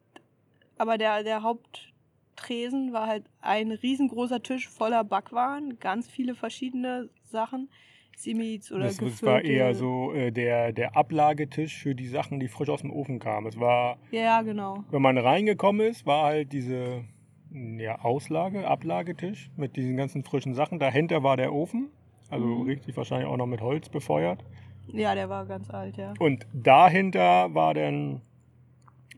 [0.78, 7.70] aber der, der Haupttresen war halt ein riesengroßer Tisch voller Backwaren, ganz viele verschiedene Sachen.
[8.16, 12.48] Simis oder das, das war eher so äh, der, der Ablagetisch für die Sachen, die
[12.48, 13.46] frisch aus dem Ofen kamen.
[13.46, 13.98] Es war.
[14.10, 14.84] Ja, genau.
[14.90, 17.04] Wenn man reingekommen ist, war halt diese
[17.50, 20.78] ja, Auslage, Ablagetisch mit diesen ganzen frischen Sachen.
[20.78, 21.90] Dahinter war der Ofen.
[22.30, 22.62] Also mhm.
[22.62, 24.42] richtig wahrscheinlich auch noch mit Holz befeuert.
[24.88, 26.14] Ja, der war ganz alt, ja.
[26.18, 28.22] Und dahinter war dann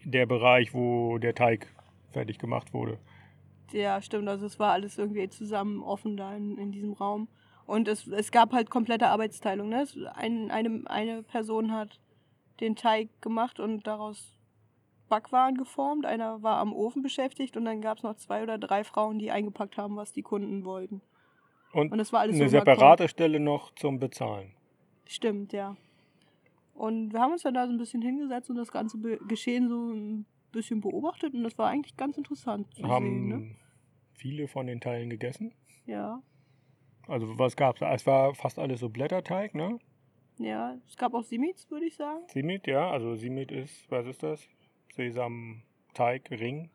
[0.04, 1.68] der Bereich, wo der Teig
[2.10, 2.98] fertig gemacht wurde.
[3.72, 4.28] Ja, stimmt.
[4.28, 7.28] Also es war alles irgendwie zusammen offen da in, in diesem Raum.
[7.66, 9.68] Und es, es gab halt komplette Arbeitsteilung.
[9.68, 9.86] Ne?
[10.14, 12.00] Ein, eine, eine Person hat
[12.60, 14.32] den Teig gemacht und daraus
[15.08, 16.06] Backwaren geformt.
[16.06, 19.30] Einer war am Ofen beschäftigt und dann gab es noch zwei oder drei Frauen, die
[19.30, 21.00] eingepackt haben, was die Kunden wollten.
[21.72, 24.52] Und, und das war alles eine so separate Stelle noch zum Bezahlen.
[25.06, 25.76] Stimmt, ja.
[26.74, 28.98] Und wir haben uns dann da so ein bisschen hingesetzt und das ganze
[29.28, 33.28] Geschehen so ein bisschen beobachtet und das war eigentlich ganz interessant zu Haben sehen.
[33.28, 33.56] Ne?
[34.14, 35.52] viele von den Teilen gegessen.
[35.86, 36.22] Ja.
[37.08, 37.80] Also was gab's?
[37.80, 37.92] da?
[37.94, 39.78] Es war fast alles so Blätterteig, ne?
[40.38, 42.24] Ja, es gab auch Simits, würde ich sagen.
[42.28, 42.90] Simit, ja.
[42.90, 44.48] Also Simit ist, was ist das?
[44.94, 46.70] Sesamteig, Ring.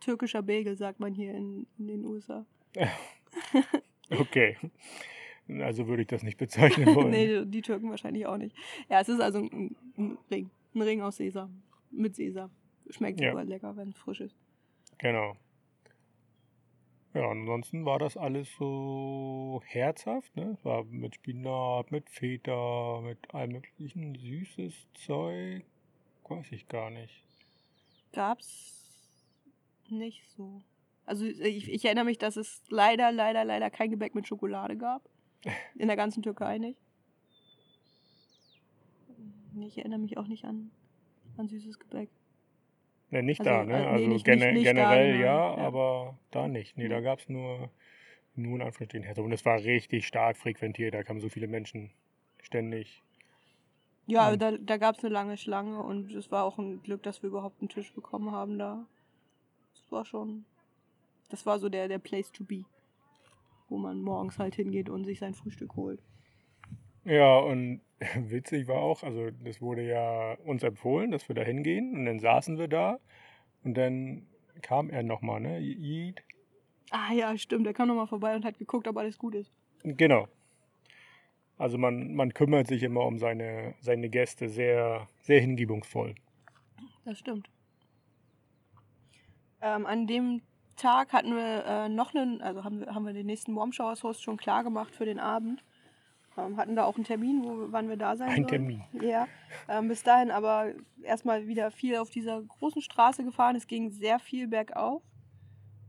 [0.00, 2.44] Türkischer Bagel, sagt man hier in, in den USA.
[4.10, 4.58] Okay.
[5.60, 7.10] Also würde ich das nicht bezeichnen wollen.
[7.10, 8.54] nee, die Türken wahrscheinlich auch nicht.
[8.90, 10.50] Ja, es ist also ein, ein Ring.
[10.74, 11.62] Ein Ring aus Sesam.
[11.90, 12.50] Mit Sesam.
[12.90, 13.30] Schmeckt Ja.
[13.30, 14.36] super lecker, wenn es frisch ist.
[14.98, 15.34] Genau.
[17.14, 20.56] Ja, ansonsten war das alles so herzhaft, ne?
[20.58, 25.62] Es war mit Spinat, mit Feta, mit allem möglichen süßes Zeug.
[26.26, 27.22] Weiß ich gar nicht.
[28.12, 28.82] Gab's
[29.90, 30.62] nicht so.
[31.04, 35.02] Also ich, ich erinnere mich, dass es leider, leider, leider kein Gebäck mit Schokolade gab.
[35.74, 36.80] In der ganzen Türkei nicht.
[39.60, 40.70] Ich erinnere mich auch nicht an,
[41.36, 42.08] an süßes Gebäck.
[43.12, 43.74] Ne, nicht Also, da, ne?
[43.74, 45.66] äh, nee, Also nicht- gene nicht- nicht da, generell genau, ja, ja.
[45.66, 46.76] aber da nicht.
[46.78, 47.04] Nee, da Nee.
[47.04, 47.70] gab es nur,
[48.34, 49.26] nur in Anführungsstrichen Herzog.
[49.26, 50.94] Und es war richtig stark frequentiert.
[50.94, 51.90] Da kamen so viele Menschen
[52.42, 53.02] ständig.
[54.06, 54.38] Ja, Hm.
[54.38, 57.28] da, da gab es eine lange Schlange und es war auch ein Glück, dass wir
[57.28, 58.84] überhaupt einen Tisch bekommen haben da.
[59.74, 60.44] Das war schon.
[61.28, 62.64] Das war so der, der Place to be.
[63.68, 66.00] Wo man morgens halt hingeht und sich sein Frühstück holt.
[67.04, 67.80] Ja, und
[68.16, 71.94] witzig war auch, also das wurde ja uns empfohlen, dass wir da hingehen.
[71.96, 72.98] Und dann saßen wir da.
[73.64, 74.26] Und dann
[74.60, 75.56] kam er nochmal, ne?
[75.58, 76.22] Eid.
[76.90, 77.66] Ah ja, stimmt.
[77.66, 79.52] Der kam nochmal vorbei und hat geguckt, ob alles gut ist.
[79.82, 80.28] Genau.
[81.58, 86.14] Also man, man kümmert sich immer um seine, seine Gäste sehr, sehr hingebungsvoll.
[87.04, 87.48] Das stimmt.
[89.60, 90.42] Ähm, an dem
[90.76, 94.02] Tag hatten wir äh, noch einen, also haben wir, haben wir den nächsten Warm Showers
[94.02, 95.62] Host schon klar gemacht für den Abend.
[96.38, 98.46] Ähm, hatten da auch einen Termin, wo, wann wir da sein Ein sollen.
[98.48, 98.84] Termin.
[99.02, 99.28] Ja,
[99.68, 103.54] ähm, bis dahin aber erstmal wieder viel auf dieser großen Straße gefahren.
[103.56, 105.02] Es ging sehr viel bergauf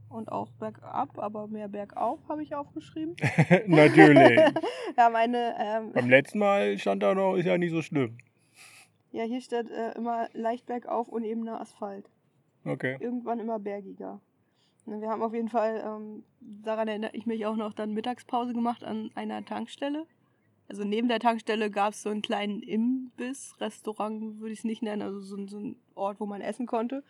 [0.09, 3.15] und auch bergab, aber mehr bergauf habe ich aufgeschrieben.
[3.67, 4.39] Natürlich.
[4.95, 8.17] Ja, meine, ähm, Beim letzten Mal stand da noch, ist ja nicht so schlimm.
[9.11, 12.11] ja, hier steht äh, immer leicht bergauf, unebener Asphalt.
[12.63, 12.97] Okay.
[12.99, 14.19] Irgendwann immer bergiger.
[14.85, 18.53] Und Wir haben auf jeden Fall, ähm, daran erinnere ich mich auch noch, dann Mittagspause
[18.53, 20.05] gemacht an einer Tankstelle.
[20.73, 24.81] Also neben der Tankstelle gab es so einen kleinen Imbiss, Restaurant würde ich es nicht
[24.81, 27.03] nennen, also so, so ein Ort, wo man essen konnte.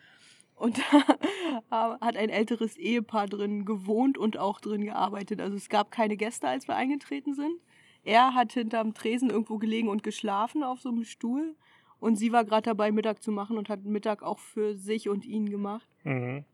[0.54, 0.78] Und
[1.70, 5.40] da hat ein älteres Ehepaar drin gewohnt und auch drin gearbeitet.
[5.40, 7.58] Also es gab keine Gäste, als wir eingetreten sind.
[8.02, 11.56] Er hat hinterm Tresen irgendwo gelegen und geschlafen auf so einem Stuhl.
[12.00, 15.24] Und sie war gerade dabei, Mittag zu machen und hat Mittag auch für sich und
[15.24, 15.88] ihn gemacht.
[16.02, 16.44] Mhm.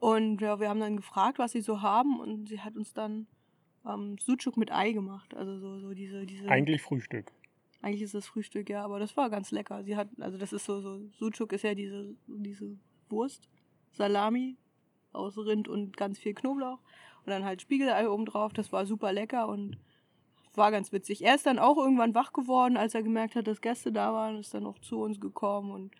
[0.00, 2.18] Und ja, wir haben dann gefragt, was sie so haben.
[2.18, 3.26] Und sie hat uns dann
[3.86, 5.34] ähm, Sucuk mit Ei gemacht.
[5.34, 6.48] Also so, so diese, diese.
[6.48, 7.32] Eigentlich Frühstück.
[7.80, 9.82] Eigentlich ist das Frühstück, ja, aber das war ganz lecker.
[9.82, 12.76] Sie hat, also das ist so, so, Sucuk ist ja diese, diese
[13.08, 13.48] Wurst,
[13.90, 14.56] Salami
[15.12, 16.78] aus Rind und ganz viel Knoblauch.
[17.24, 18.52] Und dann halt Spiegelei oben drauf.
[18.52, 19.78] Das war super lecker und
[20.54, 21.24] war ganz witzig.
[21.24, 24.36] Er ist dann auch irgendwann wach geworden, als er gemerkt hat, dass Gäste da waren,
[24.36, 25.94] ist dann auch zu uns gekommen und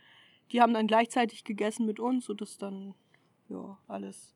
[0.51, 2.95] die haben dann gleichzeitig gegessen mit uns, sodass dann
[3.49, 4.35] ja alles,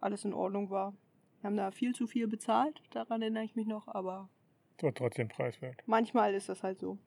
[0.00, 0.94] alles in Ordnung war.
[1.40, 4.28] Wir haben da viel zu viel bezahlt, daran erinnere ich mich noch, aber
[4.76, 5.82] Das war trotzdem preiswert.
[5.86, 6.98] manchmal ist das halt so.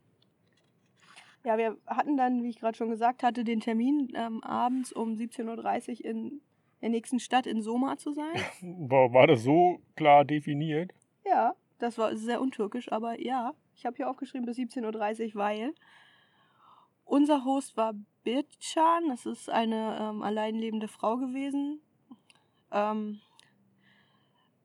[1.45, 5.13] Ja, wir hatten dann, wie ich gerade schon gesagt hatte, den Termin ähm, abends um
[5.15, 6.41] 17.30 Uhr in
[6.81, 8.33] der nächsten Stadt in Soma zu sein.
[8.61, 10.91] War, war das so klar definiert?
[11.25, 15.73] Ja, das war sehr untürkisch, aber ja, ich habe hier aufgeschrieben bis 17.30 Uhr, weil
[17.03, 17.93] unser Host war
[18.23, 21.81] Bircan, das ist eine ähm, alleinlebende Frau gewesen.
[22.71, 23.19] Ähm,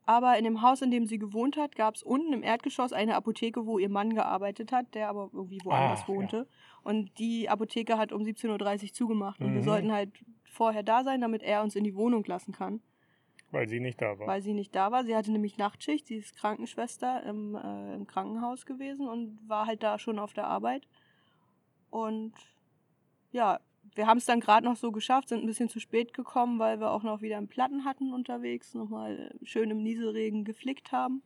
[0.09, 3.15] aber in dem Haus, in dem sie gewohnt hat, gab es unten im Erdgeschoss eine
[3.15, 6.09] Apotheke, wo ihr Mann gearbeitet hat, der aber irgendwie woanders ja.
[6.09, 6.49] wohnte.
[6.83, 9.39] Und die Apotheke hat um 17.30 Uhr zugemacht.
[9.41, 9.65] Und wir Mhm.
[9.67, 10.11] sollten halt
[10.45, 12.81] vorher da sein, damit er uns in die Wohnung lassen kann
[13.51, 14.27] Weil sie nicht da war.
[14.27, 15.05] weil sie nicht da war.
[15.05, 19.83] Sie hatte nämlich Nachtschicht, sie ist Krankenschwester im, äh, im Krankenhaus gewesen und war halt
[19.83, 20.89] da schon auf der Arbeit.
[21.91, 22.33] Und
[23.31, 23.61] ja,
[23.99, 26.81] wir haben es dann gerade noch so geschafft, sind ein bisschen zu spät gekommen, weil
[26.81, 31.23] wir auch noch wieder einen Platten hatten unterwegs, nochmal schön im Nieselregen geflickt haben.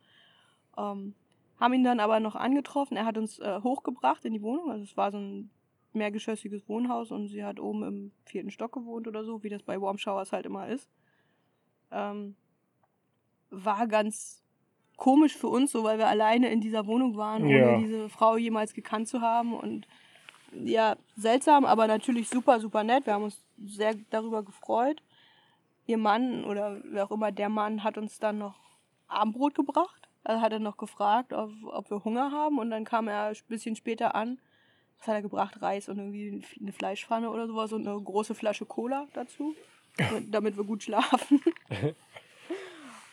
[0.77, 1.15] Ähm,
[1.61, 2.97] haben ihn dann aber noch angetroffen.
[2.97, 4.71] Er hat uns äh, hochgebracht in die Wohnung.
[4.71, 5.51] Also es war so ein
[5.93, 9.81] mehrgeschossiges Wohnhaus und sie hat oben im vierten Stock gewohnt oder so, wie das bei
[9.81, 10.89] Warm Showers halt immer ist
[11.93, 12.35] ähm,
[13.51, 14.43] war ganz
[14.97, 17.79] komisch für uns, so weil wir alleine in dieser Wohnung waren, ohne Ja.
[17.79, 19.53] diese Frau jemals gekannt zu haben.
[19.55, 19.87] Und
[20.53, 23.07] ja, seltsam, aber natürlich super, super nett.
[23.07, 25.03] Wir haben uns sehr darüber gefreut.
[25.87, 28.55] Ihr Mann oder wer auch immer der Mann hat uns dann noch
[29.09, 30.09] Abendbrot gebracht.
[30.25, 32.59] Also hat er noch gefragt, ob, ob wir Hunger haben.
[32.59, 34.39] Und dann kam er ein bisschen später an,
[34.99, 35.61] was hat er gebracht?
[35.61, 39.57] Reis und irgendwie eine Fleischpfanne oder sowas und eine große Flasche Cola dazu,
[40.29, 41.41] damit wir gut schlafen.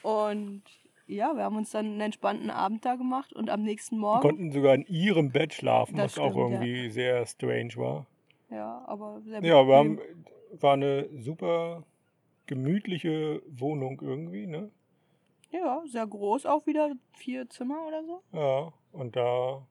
[0.04, 0.62] und
[1.10, 4.22] ja, wir haben uns dann einen entspannten Abend da gemacht und am nächsten Wir Morgen.
[4.22, 6.60] konnten sogar in ihrem Bett schlafen, Das was auch stimmt, ja.
[6.62, 8.06] irgendwie sehr strange war.
[8.50, 10.00] Ja, aber sehr Ja, wir haben,
[10.60, 11.84] war eine super
[12.46, 14.72] gemütliche Wohnung irgendwie, ne?
[15.52, 16.92] Ja, sehr groß auch wieder.
[17.14, 18.22] Vier Zimmer oder so.
[18.34, 19.66] Ja, und da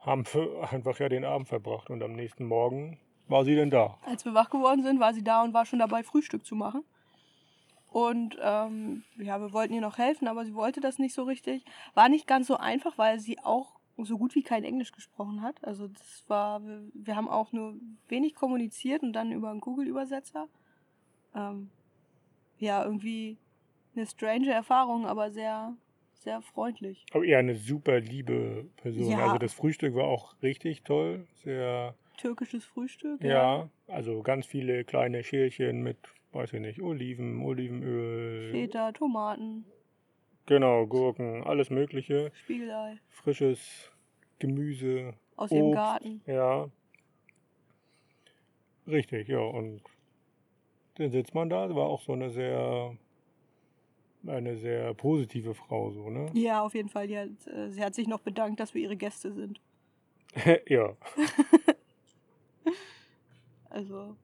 [0.00, 3.98] haben wir einfach ja den Abend verbracht und am nächsten Morgen war sie dann da.
[4.04, 6.82] Als wir wach geworden sind, war sie da und war schon dabei, Frühstück zu machen.
[7.90, 11.64] Und ähm, ja, wir wollten ihr noch helfen, aber sie wollte das nicht so richtig.
[11.94, 15.56] War nicht ganz so einfach, weil sie auch so gut wie kein Englisch gesprochen hat.
[15.64, 17.74] Also das war, wir, wir haben auch nur
[18.08, 20.48] wenig kommuniziert und dann über einen Google-Übersetzer.
[21.34, 21.70] Ähm,
[22.58, 23.38] ja, irgendwie
[23.96, 25.74] eine strange Erfahrung, aber sehr,
[26.14, 27.06] sehr freundlich.
[27.12, 29.10] Aber eher eine super liebe Person.
[29.10, 29.24] Ja.
[29.24, 31.26] Also das Frühstück war auch richtig toll.
[31.42, 33.22] Sehr, Türkisches Frühstück.
[33.22, 35.98] ja, also ganz viele kleine Schälchen mit,
[36.32, 38.50] weiß ich nicht, Oliven, Olivenöl.
[38.52, 39.64] Feta, Tomaten,
[40.46, 42.32] Genau, Gurken, alles Mögliche.
[42.44, 43.90] Spiegelei Frisches
[44.38, 45.12] Gemüse.
[45.36, 45.74] aus Obst.
[45.74, 46.22] Garten.
[46.26, 46.70] Ja.
[48.86, 49.40] Richtig, ja.
[49.40, 49.82] Und
[50.94, 51.68] dann sitzt man da.
[51.74, 52.96] War auch so eine sehr,
[54.26, 56.30] eine sehr positive Frau, so, ne?
[56.32, 57.06] Ja, auf jeden Fall.
[57.08, 59.60] Die hat, äh, sie hat sich noch bedankt, dass wir ihre Gäste sind.
[60.66, 60.96] ja.
[63.70, 64.16] Also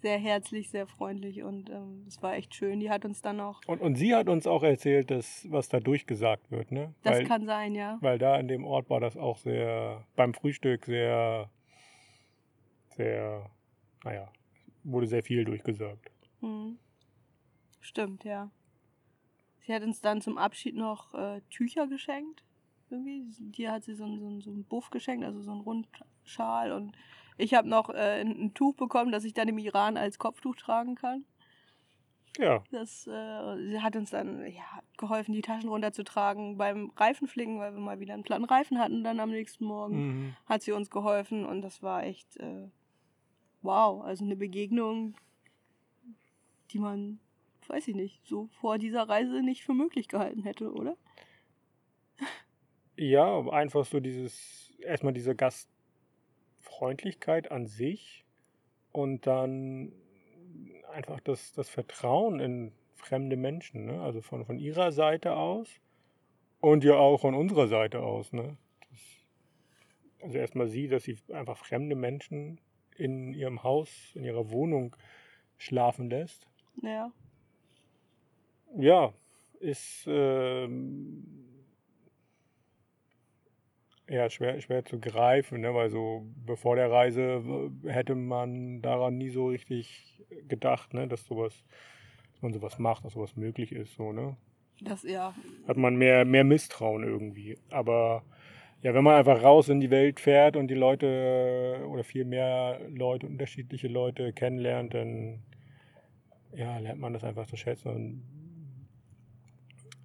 [0.00, 2.80] sehr herzlich, sehr freundlich und ähm, es war echt schön.
[2.80, 5.80] Die hat uns dann auch, Und, und sie hat uns auch erzählt, dass, was da
[5.80, 6.94] durchgesagt wird, ne?
[7.02, 7.98] das weil, kann sein, ja.
[8.00, 11.50] weil da in dem Ort war das auch sehr, beim Frühstück sehr,
[12.96, 13.50] sehr,
[14.04, 14.30] naja,
[14.84, 16.10] wurde sehr viel durchgesagt.
[16.40, 16.78] Mhm.
[17.80, 18.50] Stimmt, ja.
[19.66, 22.42] Sie hat uns dann zum Abschied noch äh, Tücher geschenkt.
[22.90, 23.22] Irgendwie.
[23.38, 26.72] Dir hat sie so, so, so einen Buff geschenkt, also so einen Rundschal.
[26.72, 26.92] Und
[27.40, 30.94] ich habe noch äh, ein, Tuch bekommen, das ich dann im Iran als Kopftuch tragen
[30.94, 31.24] kann.
[32.38, 34.62] Ja, Das, äh, sie hat uns dann ja,
[34.96, 39.18] geholfen, die Taschen runterzutragen beim Reifenflicken, weil wir mal wieder einen platten Reifen hatten dann
[39.18, 39.96] am nächsten Morgen.
[39.96, 40.36] mhm.
[40.46, 42.68] Hat sie uns geholfen und das war echt äh,
[43.62, 44.02] wow.
[44.04, 45.14] Also eine Begegnung,
[46.70, 47.18] die man,
[47.66, 50.96] weiß ich nicht, so vor dieser Reise nicht für möglich gehalten hätte, oder?
[52.96, 55.34] Ja, einfach so dieses, erstmal diese
[56.80, 58.24] Gastfreundlichkeit an sich
[58.92, 59.92] und dann
[60.92, 64.00] einfach das, das Vertrauen in fremde Menschen, ne?
[64.00, 65.68] Also von, von ihrer Seite aus
[66.60, 68.56] und ja auch von unserer Seite aus, ne?
[68.90, 72.58] Das, also erstmal sie, dass sie einfach fremde Menschen
[72.96, 74.96] in ihrem Haus, in ihrer Wohnung
[75.58, 76.46] schlafen lässt.
[76.82, 77.12] Ja.
[78.76, 79.12] Ja,
[79.60, 81.49] ist ähm,
[84.10, 85.72] ja schwer, schwer zu greifen, ne?
[85.74, 91.06] weil so bevor der Reise hätte man daran nie so richtig gedacht, ne?
[91.06, 91.64] dass sowas,
[92.32, 94.36] dass man sowas macht, dass sowas möglich ist, so, ne?
[94.82, 95.34] Das ja.
[95.68, 97.58] Hat man mehr, mehr Misstrauen irgendwie.
[97.68, 98.22] Aber
[98.82, 102.80] ja, wenn man einfach raus in die Welt fährt und die Leute oder viel mehr
[102.88, 105.42] Leute, unterschiedliche Leute kennenlernt, dann
[106.54, 108.22] ja, lernt man das einfach zu schätzen und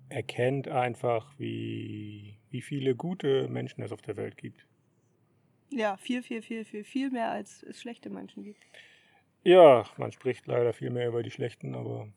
[0.10, 4.66] erkennt einfach, wie, wie viele gute Menschen es auf der Welt gibt.
[5.72, 8.64] Ja, viel, viel, viel, viel, viel mehr als es schlechte Menschen gibt.
[9.44, 12.08] Ja, man spricht leider viel mehr über die schlechten, aber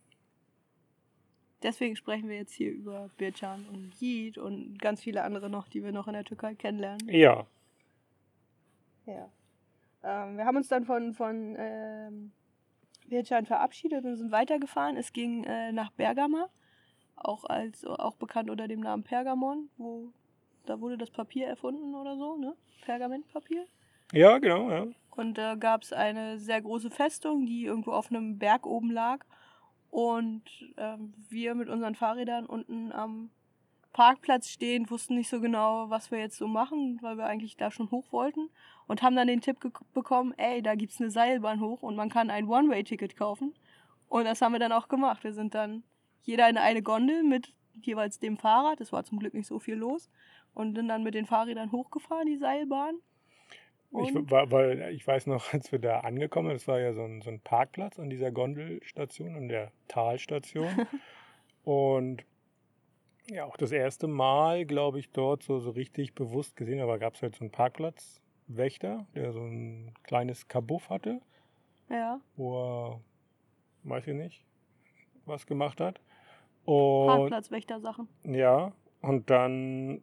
[1.65, 5.83] Deswegen sprechen wir jetzt hier über Bircan und Yiğit und ganz viele andere noch, die
[5.83, 7.09] wir noch in der Türkei kennenlernen.
[7.09, 7.45] ja,
[9.07, 9.29] Ja.
[10.05, 12.31] Ähm, wir haben uns dann von, von ähm,
[13.09, 14.97] Bircan verabschiedet und sind weitergefahren.
[14.97, 16.49] Es ging äh, nach Bergama,
[17.17, 20.13] auch, als, auch bekannt unter dem Namen Pergamon, wo
[20.69, 22.55] da wurde das Papier erfunden oder so, ne?
[22.83, 23.67] Pergamentpapier.
[24.13, 24.87] ja, genau, ja.
[25.11, 29.25] Und da gab es eine sehr große Festung, die irgendwo auf einem Berg oben lag.
[29.91, 30.43] Und
[30.77, 33.31] ähm, wir mit unseren Fahrrädern unten am
[33.93, 37.73] Parkplatz stehen, wussten nicht so genau, was wir jetzt so machen, weil wir eigentlich da
[37.73, 38.49] schon hoch wollten.
[38.87, 39.57] Und haben dann den Tipp
[39.93, 43.55] bekommen, ey, da gibt's eine Seilbahn hoch und man kann ein One-Way-Ticket kaufen.
[44.09, 45.25] Und das haben wir dann auch gemacht.
[45.25, 45.83] Wir sind dann
[46.23, 48.81] jeder in eine Gondel mit jeweils dem Fahrrad.
[48.81, 50.09] Es war zum Glück nicht so viel los.
[50.59, 52.97] Und sind dann mit den Fahrrädern hochgefahren, die Seilbahn.
[53.93, 57.05] Ich, war, weil ich weiß noch, als wir da angekommen sind, das war ja so
[57.05, 60.69] ein, so ein Parkplatz an dieser Gondelstation, an der Talstation.
[61.65, 62.25] Und
[63.31, 67.15] ja, auch das erste Mal, glaube ich, dort so, so richtig bewusst gesehen, aber gab
[67.15, 71.21] es halt so einen Parkplatzwächter, der so ein kleines Kabuff hatte,
[71.89, 73.01] Ja, wo er,
[73.85, 74.45] weiß ich nicht,
[75.25, 76.01] was gemacht hat.
[76.65, 78.09] Und Parkplatzwächter-Sachen.
[78.25, 80.03] ja, und dann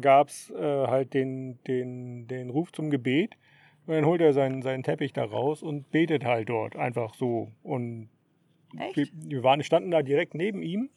[0.00, 3.36] gab es äh, halt den, den, den Ruf zum Gebet.
[3.86, 7.50] Und dann holt er seinen, seinen Teppich da raus und betet halt dort einfach so.
[7.62, 8.08] Und
[8.94, 10.90] wir, wir waren, standen da direkt neben ihm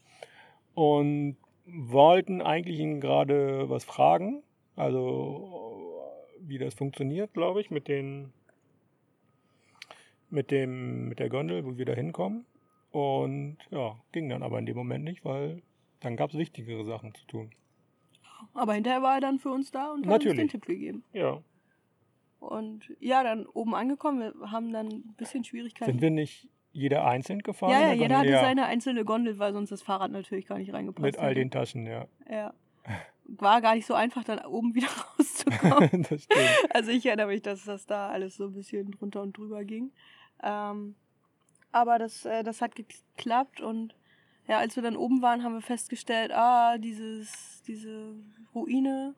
[0.75, 4.43] und wollten eigentlich ihn gerade was fragen.
[4.75, 5.65] Also
[6.39, 8.33] wie das funktioniert, glaube ich, mit den
[10.29, 12.45] mit dem mit der Gondel, wo wir da hinkommen.
[12.91, 15.61] Und ja, ging dann aber in dem Moment nicht, weil
[15.99, 17.49] dann gab es wichtigere Sachen zu tun.
[18.53, 20.51] Aber hinterher war er dann für uns da und hat uns den Natürlich.
[20.51, 21.03] Tipp gegeben.
[21.13, 21.41] Ja.
[22.39, 25.91] Und ja, dann oben angekommen, wir haben dann ein bisschen Schwierigkeiten.
[25.91, 27.71] Sind wir nicht jeder einzeln gefahren?
[27.71, 31.01] ja, ja, jeder hatte seine einzelne Gondel, weil sonst das Fahrrad natürlich gar nicht reingepasst
[31.01, 31.39] Mit all hätte.
[31.39, 32.05] den Taschen, ja.
[32.29, 32.53] Ja.
[33.23, 34.87] War gar nicht so einfach, dann oben wieder
[35.19, 36.03] rauszukommen.
[36.09, 36.49] das stimmt.
[36.69, 39.91] also ich erinnere mich, dass das da alles so ein bisschen drunter und drüber ging.
[40.43, 40.95] Ähm,
[41.71, 43.95] aber das, äh, das hat geklappt und
[44.47, 48.15] ja, als wir dann oben waren, haben wir festgestellt, ah, dieses, diese
[48.53, 49.15] Ruine,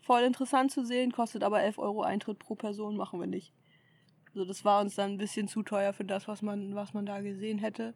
[0.00, 3.52] voll interessant zu sehen, kostet aber 11 Euro Eintritt pro Person, machen wir nicht.
[4.34, 7.06] Also das war uns dann ein bisschen zu teuer für das, was man, was man
[7.06, 7.94] da gesehen hätte.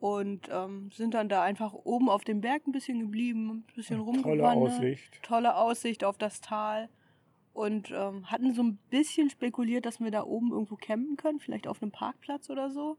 [0.00, 3.98] Und ähm, sind dann da einfach oben auf dem Berg ein bisschen geblieben, ein bisschen
[3.98, 5.22] Tolle rumgewandert Aussicht.
[5.22, 6.88] tolle Aussicht auf das Tal
[7.52, 11.68] und ähm, hatten so ein bisschen spekuliert, dass wir da oben irgendwo campen können, vielleicht
[11.68, 12.96] auf einem Parkplatz oder so.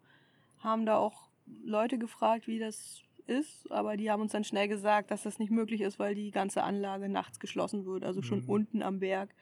[0.60, 1.31] Haben da auch
[1.64, 5.52] Leute gefragt, wie das ist, aber die haben uns dann schnell gesagt, dass das nicht
[5.52, 8.50] möglich ist, weil die ganze Anlage nachts geschlossen wird, also schon Mhm.
[8.50, 9.34] unten am Berg,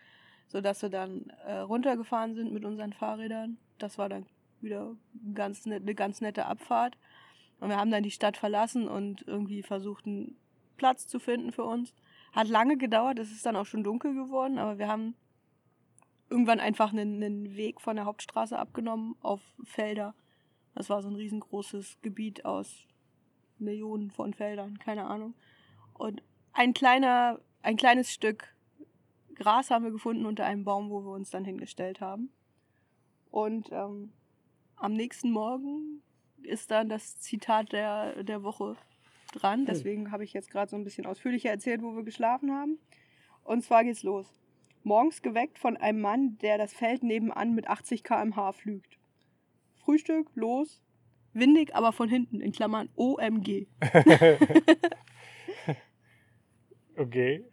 [0.47, 3.57] sodass wir dann äh, runtergefahren sind mit unseren Fahrrädern.
[3.78, 4.26] Das war dann
[4.62, 4.95] wieder
[5.34, 6.97] ganz net, eine ganz nette Abfahrt.
[7.60, 10.38] Und wir haben dann die Stadt verlassen und irgendwie versucht, einen
[10.78, 11.93] Platz zu finden für uns.
[12.32, 15.16] Hat lange gedauert, es ist dann auch schon dunkel geworden, aber wir haben
[16.30, 20.14] irgendwann einfach einen, einen Weg von der Hauptstraße abgenommen auf Felder.
[20.80, 22.88] Das war so ein riesengroßes Gebiet aus
[23.58, 25.34] Millionen von Feldern, keine Ahnung.
[25.94, 26.24] Und
[26.54, 28.56] ein kleiner, ein kleines Stück
[29.36, 32.30] Gras haben wir gefunden unter einem Baum, wo wir uns dann hingestellt haben.
[33.30, 34.14] Und ähm,
[34.78, 36.02] am nächsten Morgen
[36.44, 38.78] ist dann das Zitat der, der Woche
[39.34, 39.66] dran.
[39.66, 42.80] Deswegen habe ich jetzt gerade so ein bisschen ausführlicher erzählt, wo wir geschlafen haben.
[43.44, 44.34] Und zwar geht's los.
[44.84, 48.99] Morgens geweckt von einem Mann, der das Feld nebenan mit 80 km/h flügt.
[49.80, 50.82] Frühstück, los.
[51.34, 53.68] Windig, aber von hinten, in Klammern OMG.
[56.98, 57.46] okay.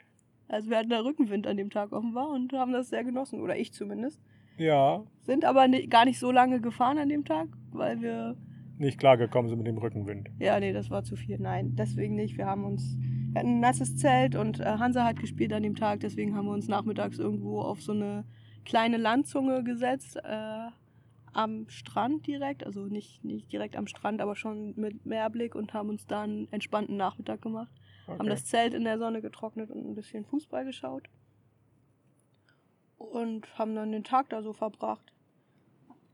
[0.48, 3.40] Also wir hatten da Rückenwind an dem Tag offenbar und haben das sehr genossen.
[3.40, 4.20] Oder ich zumindest.
[4.58, 8.36] Ja, Sind aber ni- gar nicht so lange gefahren an dem Tag, weil wir
[8.78, 10.28] nicht klargekommen sind mit dem Rückenwind.
[10.38, 11.38] Ja, nee, das war zu viel.
[11.38, 12.38] Nein, deswegen nicht.
[12.38, 12.96] Wir haben uns,
[13.32, 16.46] wir hatten ein nasses Zelt und äh, Hansa hat gespielt an dem Tag, deswegen haben
[16.46, 18.24] wir uns nachmittags irgendwo auf so eine
[18.64, 20.68] kleine Landzunge gesetzt, äh,
[21.36, 25.90] am Strand direkt, also nicht, nicht direkt am Strand, aber schon mit Meerblick und haben
[25.90, 27.72] uns da einen entspannten Nachmittag gemacht.
[28.06, 28.28] Haben Okay.
[28.30, 31.08] das Zelt in der Sonne getrocknet und ein bisschen Fußball geschaut.
[32.98, 35.12] Und haben dann den Tag da so verbracht.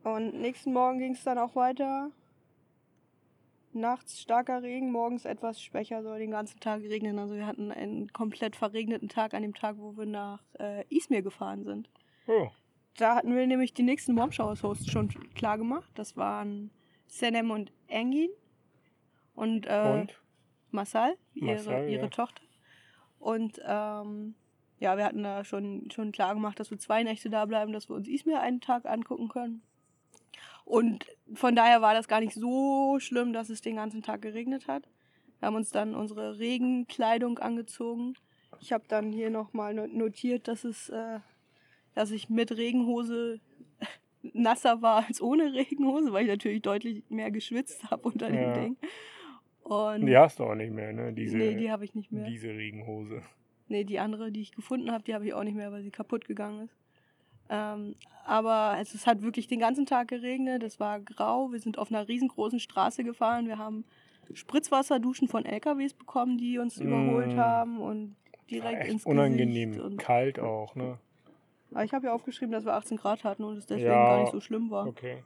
[0.02, 2.10] Und nächsten Morgen ging es dann auch weiter.
[3.74, 7.18] Nachts starker Regen, morgens etwas schwächer, soll den ganzen Tag regnen.
[7.18, 11.22] Also wir hatten einen komplett verregneten Tag an dem Tag, wo wir nach äh, Izmir
[11.22, 11.88] gefahren sind.
[12.26, 12.48] Oh,
[12.96, 15.90] Da hatten wir nämlich die nächsten Bombshowers-Hosts schon klar gemacht.
[15.94, 16.70] Das waren
[17.06, 18.30] Senem und Engin
[19.34, 20.20] und, äh, und?
[20.70, 22.08] Masal, ihre, Masal, ihre ja.
[22.08, 22.42] Tochter.
[23.18, 24.34] Und ähm,
[24.80, 27.88] ja, wir hatten da schon, schon klar gemacht, dass wir zwei Nächte da bleiben, dass
[27.88, 29.62] wir uns Izmir einen Tag angucken können.
[30.64, 34.68] Und von daher war das gar nicht so schlimm, dass es den ganzen Tag geregnet
[34.68, 34.88] hat.
[35.38, 38.14] Wir haben uns dann unsere Regenkleidung angezogen.
[38.60, 41.20] Ich habe dann hier nochmal notiert, dass es, äh,
[41.94, 43.40] dass ich mit Regenhose
[44.32, 48.54] nasser war als ohne Regenhose, weil ich natürlich deutlich mehr geschwitzt habe unter Ja.
[48.54, 48.76] dem Ding.
[49.64, 51.12] Und Die hast du auch nicht mehr, ne?
[51.12, 52.24] Diese, nee, die habe ich nicht mehr.
[52.24, 53.22] diese Regenhose.
[53.68, 55.90] Nee, die andere, die ich gefunden habe, die habe ich auch nicht mehr, weil sie
[55.90, 56.76] kaputt gegangen ist.
[57.48, 61.78] Ähm, aber es, es hat wirklich den ganzen Tag geregnet, es war grau, wir sind
[61.78, 63.84] auf einer riesengroßen Straße gefahren, wir haben
[64.32, 66.82] Spritzwasserduschen von LKWs bekommen, die uns Mm.
[66.84, 68.16] überholt haben und
[68.50, 69.70] direkt echt ins unangenehm.
[69.72, 69.84] Gesicht.
[69.86, 70.98] Und, Kalt auch, ne?
[71.74, 74.04] Aber ich habe ja aufgeschrieben, dass wir 18 Grad hatten und es deswegen Ja.
[74.06, 74.86] gar nicht so schlimm war.
[74.86, 75.22] Okay.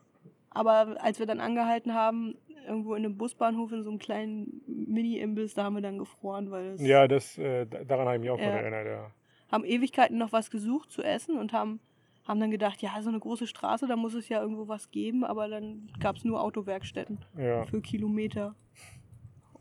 [0.51, 2.37] Aber als wir dann angehalten haben,
[2.67, 6.67] irgendwo in einem Busbahnhof in so einem kleinen Mini-Imbiss, da haben wir dann gefroren, weil
[6.73, 9.11] es Ja, das, äh, da- daran habe ich mich auch von erinnert, ja.
[9.53, 11.79] haben Ewigkeiten noch was gesucht zu essen und haben,
[12.27, 15.23] haben dann gedacht, ja, so eine große Straße, da muss es ja irgendwo was geben,
[15.25, 18.55] aber dann gab es nur Autowerkstätten Ja, für Kilometer.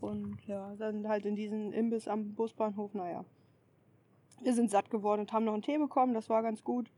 [0.00, 3.24] Und ja, dann halt in diesen Imbiss am Busbahnhof, naja.
[4.42, 6.90] Wir sind satt geworden und haben noch einen Tee bekommen, das war ganz gut.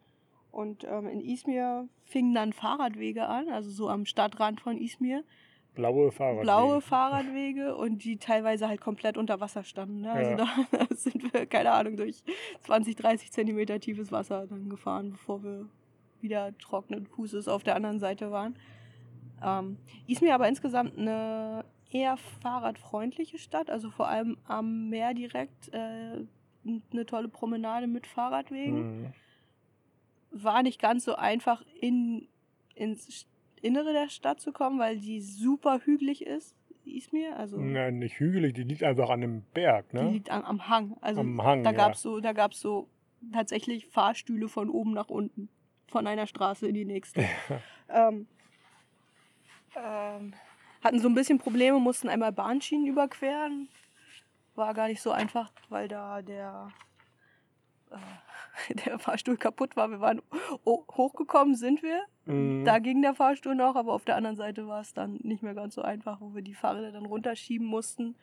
[0.51, 5.23] Und ähm, in Izmir fingen dann Fahrradwege an, also so am Stadtrand von Izmir.
[5.75, 6.43] blaue Fahrradwege.
[6.43, 10.01] blaue Fahrradwege und die teilweise halt komplett unter Wasser standen.
[10.01, 10.13] Ne?
[10.13, 10.37] Also Ja.
[10.71, 12.25] da, sind wir, keine Ahnung, durch
[12.63, 15.69] 20, 30 Zentimeter tiefes Wasser dann gefahren, bevor wir
[16.21, 18.57] wieder trockenen Fußes auf der anderen Seite waren.
[19.45, 19.77] Ähm,
[20.07, 26.25] Izmir aber insgesamt eine eher fahrradfreundliche Stadt, also vor allem am Meer direkt äh,
[26.93, 29.13] eine tolle Promenade mit Fahrradwegen Mhm.
[30.31, 32.29] war nicht ganz so einfach in,
[32.75, 33.27] ins
[33.63, 36.55] Innere der Stadt zu kommen, weil die super hügelig ist,
[36.85, 37.37] Izmir.
[37.37, 40.11] Also Nein, nicht hügelig, die liegt einfach an einem Berg, die ne?
[40.11, 40.97] liegt am, am Hang.
[41.01, 41.77] Also Am Hang, da ja.
[41.77, 42.89] gab's so, da gab's so
[43.33, 45.49] tatsächlich Fahrstühle von oben nach unten,
[45.89, 47.25] von einer Straße in die nächste.
[47.89, 48.27] ähm,
[49.77, 50.35] ähm,
[50.83, 53.69] hatten so ein bisschen Probleme, mussten einmal Bahnschienen überqueren.
[54.59, 56.69] War gar nicht so einfach, weil da der,
[57.91, 59.89] äh, der Fahrstuhl kaputt war.
[59.91, 60.21] Wir waren
[60.67, 62.03] ho- hochgekommen, sind wir.
[62.27, 62.65] Mhm.
[62.65, 65.55] Da ging der Fahrstuhl noch, aber auf der anderen Seite war es dann nicht mehr
[65.55, 68.17] ganz so einfach, wo wir die Fahrräder dann runterschieben mussten.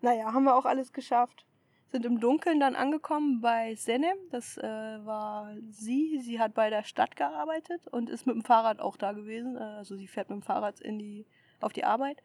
[0.00, 1.44] Naja, haben wir auch alles geschafft.
[1.90, 4.16] Sind im Dunkeln dann angekommen bei Senem.
[4.30, 4.62] Das äh,
[5.04, 6.20] war sie.
[6.20, 9.56] Sie hat bei der Stadt gearbeitet und ist mit dem Fahrrad auch da gewesen.
[9.56, 11.26] Äh, Also sie fährt mit dem Fahrrad in die,
[11.60, 12.22] auf die Arbeit.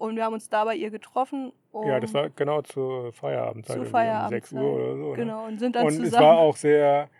[0.00, 1.52] Und wir haben uns da bei ihr getroffen.
[1.72, 3.76] Um, ja, das war genau zur Feierabendzeit.
[3.76, 4.30] Zur irgendwie um Feierabend.
[4.30, 5.10] 6 Uhr oder so.
[5.10, 5.16] Ne?
[5.16, 6.08] Genau, und sind dann Und zusammen.
[6.08, 7.10] es war auch sehr,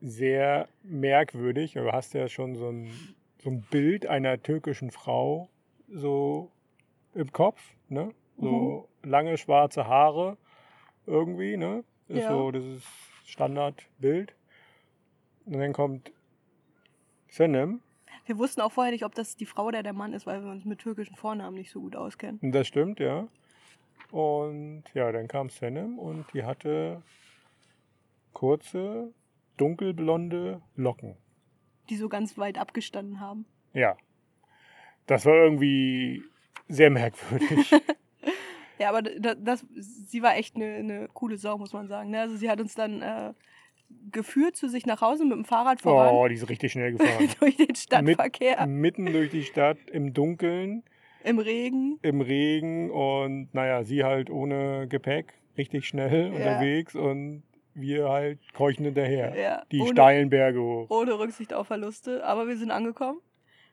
[0.00, 1.72] sehr merkwürdig.
[1.72, 2.88] Du hast ja schon so ein,
[3.42, 5.48] so ein Bild einer türkischen Frau
[5.88, 6.52] so
[7.14, 8.14] im Kopf, ne?
[8.38, 9.10] So Mhm.
[9.10, 10.36] lange schwarze Haare
[11.06, 11.82] irgendwie, ne?
[12.06, 12.28] Ist Ja.
[12.28, 12.84] so dieses
[13.26, 14.32] Standardbild.
[15.44, 16.12] Und dann kommt
[17.28, 17.80] Senem,
[18.26, 20.50] wir wussten auch vorher nicht, ob das die Frau oder der Mann ist, weil wir
[20.50, 22.38] uns mit türkischen Vornamen nicht so gut auskennen.
[22.52, 23.28] das stimmt, ja.
[24.10, 27.02] Und ja, dann kam Senem und die hatte
[28.32, 29.12] kurze,
[29.56, 31.16] dunkelblonde Locken.
[31.88, 33.46] Die so ganz weit abgestanden haben.
[33.72, 33.96] Ja.
[35.06, 36.22] Das war irgendwie
[36.68, 37.72] sehr merkwürdig.
[38.80, 42.08] Ja, aber das, das, sie war echt eine, eine coole Sau, muss man sagen.
[42.08, 42.22] ne?
[42.22, 43.34] Also sie hat uns dann äh,
[44.12, 47.28] geführt zu sich nach Hause mit dem Fahrrad voran oh, die ist richtig schnell gefahren.
[47.40, 50.82] durch den Stadtverkehr Mitten durch die Stadt im Dunkeln,
[51.24, 51.98] im Regen.
[52.02, 56.34] im Regen und naja, sie halt ohne Gepäck, richtig schnell Ja.
[56.34, 57.42] unterwegs und
[57.74, 59.36] wir halt keuchen hinterher.
[59.38, 60.90] Ja, Die ohne, steilen Berge hoch.
[60.90, 62.24] ohne Rücksicht auf Verluste.
[62.24, 63.20] Aber wir sind angekommen,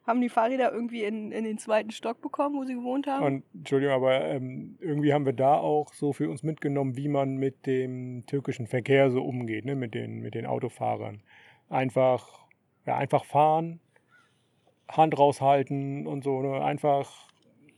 [0.08, 3.26] haben die Fahrräder irgendwie in, in den zweiten Stock bekommen, wo sie gewohnt haben.
[3.26, 7.36] Und Entschuldigung, aber ähm, irgendwie haben wir da auch so für uns mitgenommen, wie man
[7.36, 9.76] mit dem türkischen Verkehr so umgeht, ne?
[9.76, 11.22] mit, den, mit den Autofahrern.
[11.70, 12.48] Einfach,
[12.86, 13.82] ja, einfach fahren,
[14.88, 16.64] Hand raushalten und so, ne?
[16.64, 17.28] einfach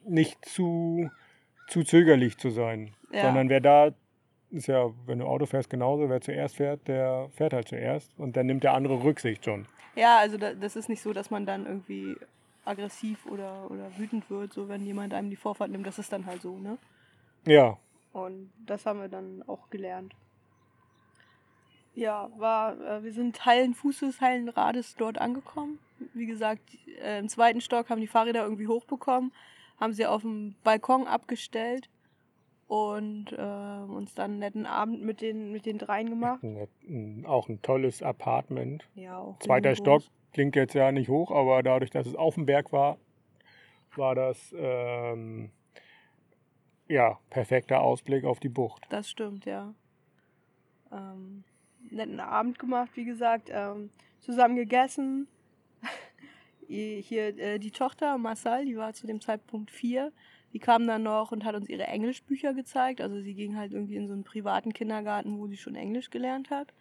[0.05, 1.09] nicht zu,
[1.67, 2.91] zu zögerlich zu sein.
[3.11, 3.23] Ja.
[3.23, 3.91] Sondern wer da,
[4.51, 8.37] ist ja, wenn du Auto fährst, genauso, wer zuerst fährt, der fährt halt zuerst und
[8.37, 9.65] dann nimmt der andere Rücksicht schon.
[9.99, 12.15] Ja, also da, das ist nicht so, dass man dann irgendwie
[12.63, 15.85] aggressiv oder, oder wütend wird, so wenn jemand einem die Vorfahrt nimmt.
[15.85, 16.77] Das ist dann halt so, ne?
[17.45, 17.77] Ja,
[18.13, 20.15] Und das haben wir dann auch gelernt.
[21.95, 25.79] Ja, war, äh, wir sind heilen Fußes, heilen Rades dort angekommen.
[26.13, 26.61] Wie gesagt,
[27.01, 29.33] äh, im zweiten Stock haben die Fahrräder irgendwie hochbekommen,
[29.81, 31.89] haben sie auf dem Balkon abgestellt
[32.69, 36.45] und äh, uns dann einen netten Abend mit den, mit den dreien gemacht.
[37.25, 38.87] auch ein tolles Apartment.
[38.93, 39.75] Ja, auch Zweiter.
[39.75, 40.03] Stock
[40.33, 42.99] klingt jetzt ja nicht hoch, aber dadurch, dass es auf dem Berg war,
[43.95, 45.49] war das ähm,
[46.87, 48.85] ja perfekter Ausblick auf die Bucht.
[48.89, 49.73] Das stimmt, ja.
[50.91, 51.43] Ähm,
[51.89, 53.49] netten Abend gemacht, wie gesagt.
[53.51, 53.89] Ähm,
[54.19, 55.27] zusammen gegessen.
[56.67, 60.11] Hier äh, die Tochter Marcel, die war zu dem Zeitpunkt vier.
[60.53, 63.01] Die kam dann noch und hat uns ihre Englischbücher gezeigt.
[63.01, 66.49] Also sie ging halt irgendwie in so einen privaten Kindergarten, wo sie schon Englisch gelernt
[66.49, 66.73] hat.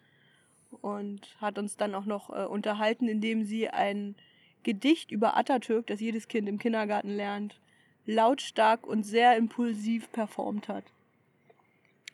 [0.81, 4.15] Und hat uns dann auch noch äh, unterhalten, indem sie ein
[4.63, 7.59] Gedicht über Atatürk, das jedes Kind im Kindergarten lernt,
[8.05, 10.83] lautstark und sehr impulsiv performt hat.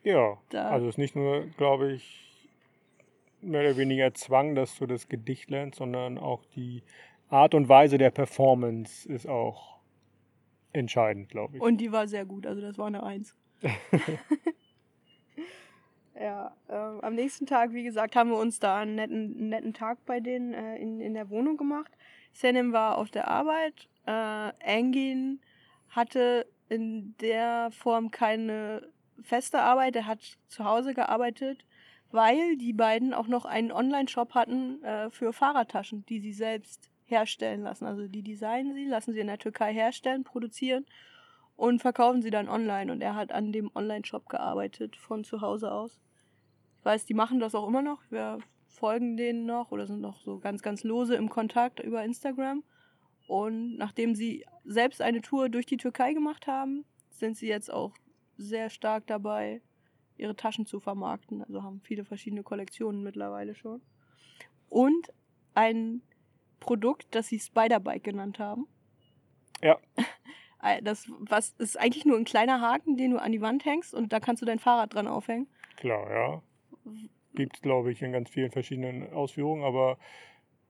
[0.03, 2.47] Ja, Da- also es ist nicht nur, glaube ich,
[3.41, 6.83] mehr oder weniger Zwang, dass du das Gedicht lernst, sondern auch die
[7.29, 9.74] Art und Weise der Performance ist auch
[10.75, 11.61] entscheidend, glaube ich.
[11.61, 13.35] Und die war sehr gut, also das war eine Eins.
[16.19, 19.73] ja, ähm, am nächsten Tag, wie gesagt, haben wir uns da einen netten, einen netten
[19.73, 21.91] Tag bei denen äh, in, in der Wohnung gemacht.
[22.33, 23.89] Senem war auf der Arbeit.
[24.05, 25.39] Äh, Engin
[25.89, 28.89] hatte in der Form keine
[29.21, 29.95] feste Arbeit.
[29.95, 31.65] Er hat zu Hause gearbeitet,
[32.11, 37.61] weil die beiden auch noch einen Online-Shop hatten äh, für Fahrradtaschen, die sie selbst herstellen
[37.63, 37.85] lassen.
[37.85, 40.85] Also die designen sie, lassen sie in der Türkei herstellen, produzieren
[41.55, 42.91] und verkaufen sie dann online.
[42.91, 45.99] Und er hat an dem Online-Shop gearbeitet von zu Hause aus.
[46.79, 48.01] Ich weiß, die machen das auch immer noch.
[48.09, 52.63] Wir folgen denen noch oder sind noch so ganz, ganz lose im Kontakt über Instagram.
[53.27, 57.93] Und nachdem sie selbst eine Tour durch die Türkei gemacht haben, sind sie jetzt auch
[58.37, 59.61] sehr stark dabei,
[60.17, 61.41] ihre Taschen zu vermarkten.
[61.41, 63.81] Also haben viele verschiedene Kollektionen mittlerweile schon.
[64.69, 65.11] Und
[65.53, 66.01] ein
[66.65, 68.67] Produkt, das sie Spiderbike genannt haben.
[69.61, 69.77] Ja.
[70.81, 74.11] Das was ist eigentlich nur ein kleiner Haken, den du an die Wand hängst und
[74.11, 75.45] da kannst du dein Fahrrad dran aufhängen.
[75.77, 76.41] Klar, ja.
[77.35, 79.99] Gibt es, glaube ich, in ganz vielen verschiedenen Ausführungen, aber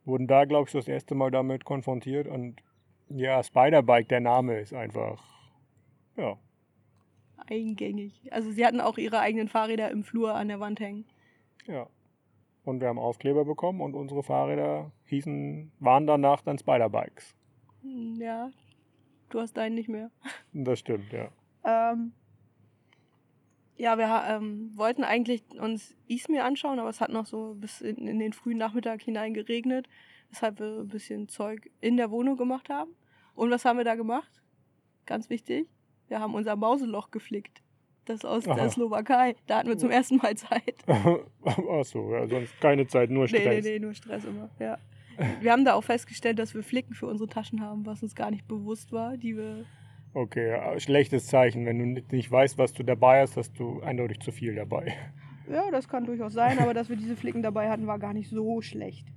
[0.03, 2.27] wurden da, glaube ich, das erste Mal damit konfrontiert.
[2.27, 2.61] Und
[3.07, 5.23] ja, Spiderbike, der Name ist einfach,
[6.17, 6.37] ja.
[7.49, 8.33] Eingängig.
[8.33, 11.05] Also sie hatten auch ihre eigenen Fahrräder im Flur an der Wand hängen.
[11.67, 11.87] Ja.
[12.65, 17.35] Und wir haben Aufkleber bekommen und unsere Fahrräder hießen, waren danach dann Spiderbikes.
[17.83, 18.49] Hm, Ja,
[19.29, 20.11] du hast deinen nicht mehr.
[20.53, 21.29] Das stimmt, ja.
[21.63, 22.13] Ähm,
[23.77, 28.07] ja, wir ähm, wollten eigentlich uns Izmir anschauen, aber es hat noch so bis in,
[28.07, 29.87] in den frühen Nachmittag hinein geregnet,
[30.29, 32.91] weshalb wir ein bisschen Zeug in der Wohnung gemacht haben.
[33.35, 34.31] Und was haben wir da gemacht?
[35.05, 35.69] Ganz wichtig,
[36.07, 37.61] wir haben unser Mauseloch geflickt.
[38.05, 38.55] Das aus Aha.
[38.55, 39.35] der Slowakei.
[39.47, 40.75] Da hatten wir zum ersten Mal Zeit.
[41.43, 43.63] Achso, ja, sonst keine Zeit, nur Nee, Stress.
[43.65, 44.49] nee, nee, nur Stress immer.
[44.59, 44.77] Ja.
[45.41, 48.31] Wir haben da auch festgestellt, dass wir Flicken für unsere Taschen haben, was uns gar
[48.31, 49.65] nicht bewusst war, die wir
[50.13, 51.65] Okay, schlechtes Zeichen.
[51.65, 54.93] Wenn du nicht- nicht weißt, was du dabei hast, hast du eindeutig zu viel dabei.
[55.51, 58.29] Ja, das kann durchaus sein, aber dass wir diese Flicken dabei hatten, war gar nicht
[58.29, 59.07] so schlecht.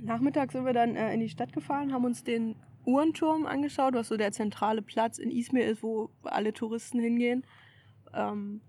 [0.00, 2.54] Nachmittags sind wir dann äh, in die Stadt gefahren, haben uns den
[2.88, 7.44] Uhrenturm angeschaut, was so der zentrale Platz in Izmir ist, wo alle Touristen hingehen.
[8.14, 8.62] Ähm,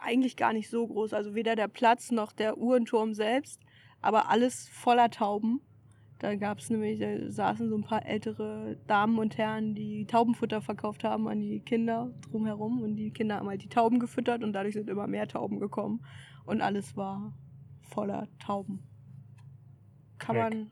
[0.00, 3.60] eigentlich gar nicht so groß, also weder der Platz noch der Uhrenturm selbst,
[4.00, 5.60] aber alles voller Tauben.
[6.18, 10.60] Da gab es nämlich, da saßen so ein paar ältere Damen und Herren, die Taubenfutter
[10.60, 12.82] verkauft haben an die Kinder drumherum.
[12.82, 16.04] Und die Kinder haben halt die Tauben gefüttert und dadurch sind immer mehr Tauben gekommen.
[16.44, 17.32] Und alles war
[17.82, 18.82] voller Tauben.
[20.18, 20.50] Kann Leck.
[20.50, 20.70] man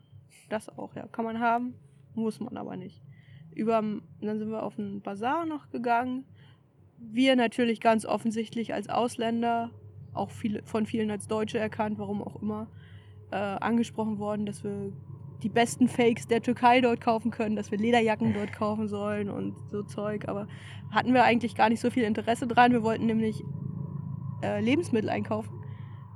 [0.49, 1.07] das auch, ja.
[1.07, 1.75] Kann man haben,
[2.17, 3.01] muss man aber nicht.
[3.53, 3.81] Über,
[4.21, 6.25] dann sind wir auf einen Bazar noch gegangen.
[6.99, 9.71] Wir natürlich ganz offensichtlich als Ausländer,
[10.13, 12.67] auch viele, von vielen als Deutsche erkannt, warum auch immer,
[13.31, 14.91] äh, angesprochen worden, dass wir
[15.43, 19.55] die besten Fakes der Türkei dort kaufen können, dass wir Lederjacken dort kaufen sollen und
[19.71, 20.27] so Zeug.
[20.27, 20.47] Aber
[20.91, 22.71] hatten wir eigentlich gar nicht so viel Interesse dran.
[22.71, 23.43] Wir wollten nämlich
[24.41, 25.51] äh, Lebensmittel einkaufen.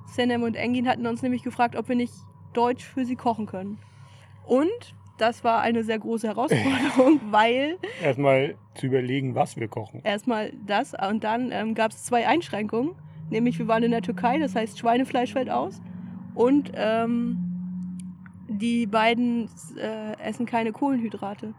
[0.08, 2.14] Senem und Engin hatten uns nämlich gefragt, ob wir nicht
[2.54, 3.78] Deutsch für sie kochen können.
[4.46, 10.02] Und das war eine sehr große Herausforderung, weil Erstmal zu überlegen, was wir kochen.
[10.04, 12.96] erstmal das und dann ähm, gab es zwei Einschränkungen.
[13.30, 15.82] Nämlich wir waren in der Türkei, das heißt Schweinefleisch fällt aus.
[16.34, 17.38] Und ähm,
[18.48, 19.48] die beiden
[19.78, 21.54] äh, essen keine Kohlenhydrate.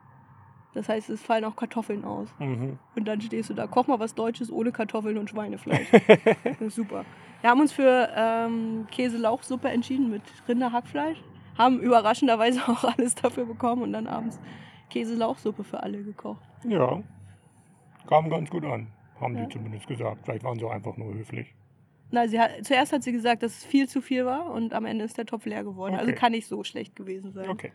[0.74, 2.28] Das heißt, es fallen auch Kartoffeln aus.
[2.38, 2.78] Mhm.
[2.96, 5.86] Und dann stehst du da, koch mal was Deutsches ohne Kartoffeln und Schweinefleisch.
[6.68, 7.04] Super.
[7.42, 11.18] Wir haben uns für ähm, Käse-Lauchsuppe entschieden mit Rinderhackfleisch.
[11.58, 14.40] Haben überraschenderweise auch alles dafür bekommen und dann abends
[14.90, 16.42] Käse-Lauchsuppe für alle gekocht.
[16.68, 17.02] Ja,
[18.06, 18.88] kam ganz gut an,
[19.20, 19.44] haben Ja.
[19.44, 20.20] sie zumindest gesagt.
[20.24, 21.54] Vielleicht waren sie auch einfach nur höflich.
[22.10, 24.84] Na, sie hat, zuerst hat sie gesagt, dass es viel zu viel war und am
[24.84, 25.94] Ende ist der Topf leer geworden.
[25.94, 26.18] Also Okay.
[26.18, 27.48] kann nicht so schlecht gewesen sein.
[27.48, 27.72] Okay.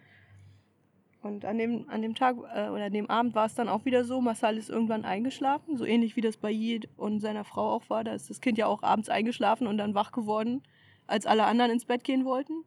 [1.23, 3.83] Und an dem, an dem Tag äh, oder an dem Abend war es dann auch
[3.85, 7.71] wieder so, Marcel ist irgendwann eingeschlafen, so ähnlich wie das bei Jid und seiner Frau
[7.73, 8.03] auch war.
[8.03, 10.61] Da ist das Kind ja auch abends eingeschlafen und dann wach geworden,
[11.07, 12.63] als alle anderen ins Bett gehen wollten.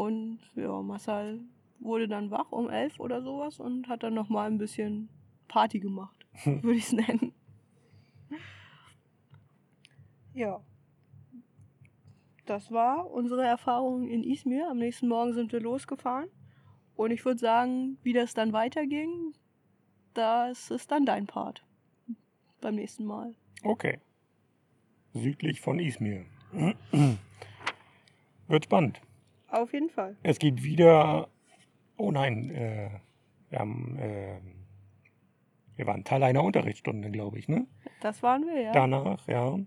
[0.00, 1.42] Und ja, Marcel
[1.78, 5.10] wurde dann wach um elf oder sowas und hat dann nochmal ein bisschen
[5.46, 7.34] Party gemacht, würde ich es nennen.
[10.32, 10.64] Ja.
[12.46, 14.70] Das war unsere Erfahrung in Izmir.
[14.70, 16.30] Am nächsten Morgen sind wir losgefahren.
[16.96, 19.34] Und ich würde sagen, wie das dann weiterging,
[20.14, 21.62] das ist dann dein Part.
[22.62, 23.34] Beim nächsten Mal.
[23.64, 24.00] Okay.
[25.12, 26.24] Südlich von Izmir.
[28.48, 29.02] Wird spannend.
[29.50, 30.16] Auf jeden Fall.
[30.22, 31.28] Es geht wieder.
[31.96, 32.90] Oh nein, äh,
[33.50, 33.96] wir haben.
[33.98, 34.40] Äh,
[35.76, 37.66] wir waren Teil einer Unterrichtsstunde, glaube ich, ne?
[38.02, 38.72] Das waren wir, ja.
[38.72, 39.58] Danach, ja.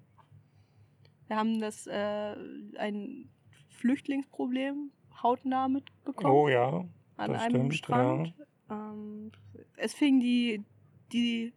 [1.28, 2.36] Wir haben das äh,
[2.78, 3.30] ein
[3.70, 4.92] Flüchtlingsproblem
[5.24, 6.86] hautnah mitbekommen Oh ja.
[7.18, 8.34] an einem stimmt, Strand.
[8.70, 9.32] Ähm,
[9.78, 10.64] es fing die,
[11.12, 11.54] die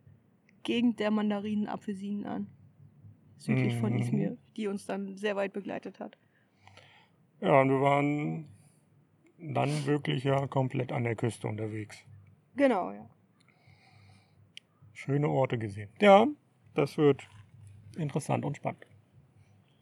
[0.63, 2.47] Gegend der Mandarinen, Apfelsinen an.
[3.37, 3.99] Südlich von Mhm.
[3.99, 6.17] Izmir, die uns dann sehr weit begleitet hat.
[7.41, 8.49] Ja, und wir waren
[9.39, 11.99] dann wirklich ja komplett an der Küste unterwegs.
[12.57, 13.09] Genau, ja.
[14.95, 15.91] Schöne Orte gesehen.
[16.01, 16.27] Ja,
[16.75, 17.29] das wird
[17.99, 18.87] interessant und spannend.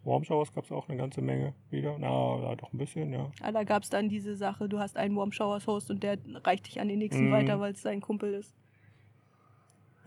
[0.03, 1.97] Warmshowers gab es auch eine ganze Menge wieder.
[1.99, 2.09] Na,
[2.43, 3.31] ja, doch ein bisschen, ja.
[3.41, 6.19] Ah, Da gab es dann diese Sache, du hast einen Warm Showers Host und der
[6.45, 7.33] reicht dich an den nächsten Mhm.
[7.33, 8.55] weiter, weil es sein Kumpel ist.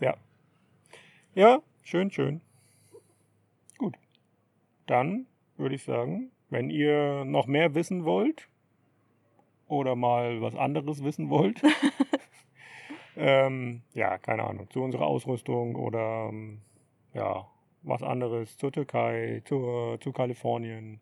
[0.00, 0.16] Ja.
[1.34, 2.40] Ja, schön, schön.
[3.78, 3.96] Gut.
[4.86, 5.26] Dann
[5.56, 8.48] würde ich sagen, wenn ihr noch mehr wissen wollt
[9.68, 11.62] oder mal was anderes wissen wollt.
[13.16, 16.60] ähm, ja, keine Ahnung, zu unserer Ausrüstung oder ähm,
[17.14, 17.46] ja,
[17.82, 21.00] was anderes zur Türkei, zur, zu Kalifornien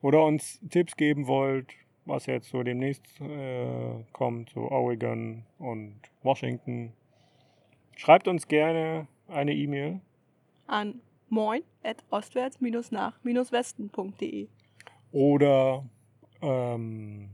[0.00, 6.92] oder uns Tipps geben wollt, was jetzt so demnächst äh, kommt, so Oregon und Washington,
[7.96, 10.00] schreibt uns gerne eine E-Mail
[10.66, 14.48] An moin at ostwärts-nach-westen.de.
[15.12, 15.84] oder
[16.40, 17.28] ähm,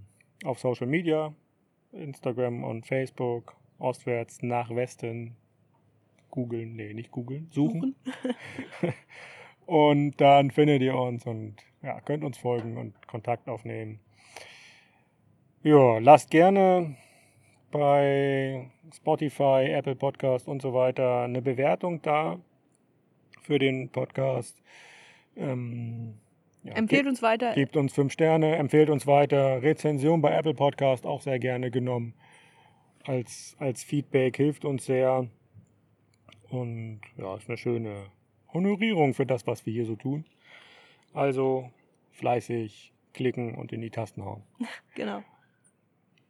[0.45, 1.33] auf Social Media,
[1.93, 5.37] Instagram und Facebook, ostwärts nach Westen,
[6.31, 7.95] googeln, nee, nicht googeln, suchen.
[9.67, 14.01] und dann findet ihr uns und ja, könnt uns folgen und Kontakt aufnehmen.
[15.63, 16.97] Ja, lasst gerne
[17.71, 22.39] bei Spotify, Apple Podcast und so weiter eine Bewertung da
[23.43, 24.63] für den Podcast.
[25.37, 26.15] Ähm,
[26.65, 27.55] ja, Empfehlt uns weiter.
[27.55, 29.63] Gebt uns fünf Sterne, empfehlt uns weiter.
[29.63, 32.15] Rezension bei Apple Podcast auch sehr gerne genommen.
[33.05, 35.29] Als, als Feedback hilft uns sehr.
[36.51, 38.07] Und ja, ist eine schöne
[38.53, 40.25] Honorierung für das, was wir hier so tun.
[41.13, 41.71] Also
[42.13, 44.43] fleißig klicken und in die Tasten hauen.
[44.95, 45.23] Genau.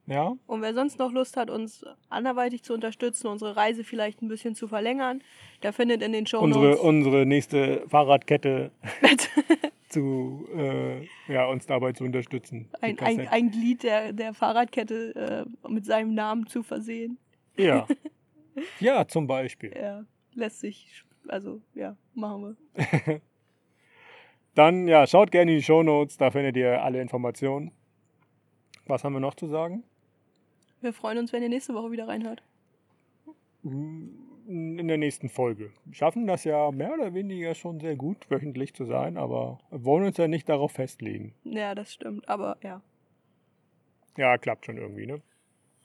[0.06, 4.28] Ja, Und wer sonst noch Lust hat, uns anderweitig zu unterstützen, unsere Reise vielleicht ein
[4.28, 5.22] bisschen zu verlängern,
[5.62, 8.70] der findet in den Show unsere, Notes unsere nächste Fahrradkette
[9.88, 12.68] zu äh, ja, uns dabei zu unterstützen.
[12.80, 17.18] Ein, ein, ein Glied der, der Fahrradkette äh, mit seinem Namen zu versehen.
[17.56, 17.86] ja.
[18.80, 19.72] ja, zum Beispiel.
[19.74, 23.20] Ja, lässt sich, also ja, machen wir.
[24.54, 27.70] Dann ja, schaut gerne in die Shownotes, da findet ihr alle Informationen.
[28.86, 29.84] Was haben wir noch zu sagen?
[30.80, 32.42] Wir freuen uns, wenn ihr nächste Woche wieder reinhört.
[34.48, 35.72] In der nächsten Folge.
[35.84, 40.06] Wir schaffen das ja mehr oder weniger schon sehr gut, wöchentlich zu sein, aber wollen
[40.06, 41.34] uns ja nicht darauf festlegen.
[41.44, 42.80] Ja, das stimmt, aber ja.
[44.16, 45.20] Ja, klappt schon irgendwie, ne?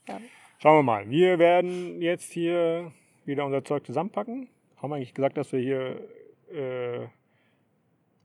[0.08, 0.22] ja.
[0.60, 1.10] Schauen wir mal.
[1.10, 2.94] Wir werden jetzt hier
[3.26, 4.48] wieder unser Zeug zusammenpacken.
[4.78, 6.00] Haben wir eigentlich gesagt, dass wir hier
[6.54, 7.06] äh,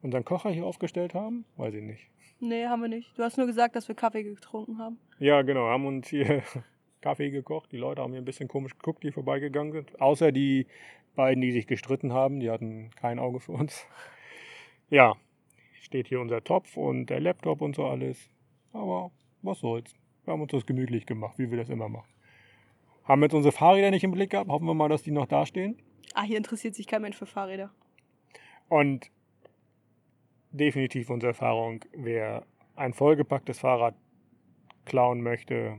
[0.03, 1.47] unseren Kocher hier aufgestellt haben?
[1.57, 2.07] Weiß ich nicht.
[2.39, 3.18] Nee, haben wir nicht.
[3.18, 5.01] Du hast nur gesagt, dass wir Kaffee getrunken haben.
[5.18, 5.66] Ja, genau.
[5.66, 6.45] Haben uns hier
[7.01, 7.72] Kaffee gekocht.
[7.72, 10.01] Die Leute haben hier ein bisschen komisch geguckt, die vorbeigegangen sind.
[10.01, 10.66] Außer die
[11.14, 12.40] beiden, die sich gestritten haben.
[12.40, 13.86] Die hatten kein Auge für uns.
[14.90, 15.16] Ja,
[15.82, 18.30] steht hier unser Topf und der Laptop und so alles.
[18.72, 19.11] Aber
[19.42, 19.94] was soll's.
[20.24, 22.09] Wir haben uns das gemütlich gemacht, wie wir das immer machen.
[23.05, 24.51] Haben jetzt unsere Fahrräder nicht im Blick gehabt.
[24.51, 25.80] Hoffen wir mal, dass die noch dastehen.
[26.14, 27.70] Ah, hier interessiert sich kein Mensch für Fahrräder.
[28.68, 29.11] Und
[30.51, 32.46] definitiv unsere Erfahrung, wer
[32.76, 33.94] ein vollgepacktes Fahrrad
[34.84, 35.78] klauen möchte,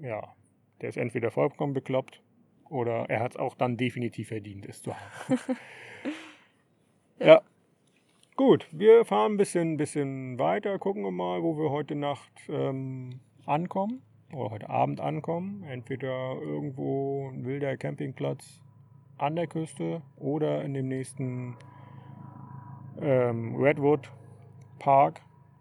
[0.00, 0.34] ja,
[0.80, 2.22] der ist entweder vollkommen bekloppt
[2.68, 5.38] oder er hat es auch dann definitiv verdient, es zu haben.
[7.18, 7.42] ja.
[8.34, 13.20] Gut, wir fahren ein bisschen, bisschen weiter, gucken wir mal, wo wir heute Nacht ähm,
[13.44, 15.62] ankommen oder heute Abend ankommen.
[15.64, 18.62] Entweder irgendwo ein wilder Campingplatz
[19.18, 21.56] an der Küste oder in dem nächsten
[23.00, 24.10] ähm, Redwood
[24.78, 25.20] Park,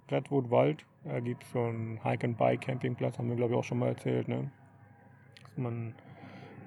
[0.09, 0.85] Redwood Wald.
[1.03, 4.27] Da gibt es so einen Hike-and-Bike-Campingplatz, haben wir glaube ich auch schon mal erzählt.
[4.27, 4.51] Ne?
[5.43, 5.95] Dass man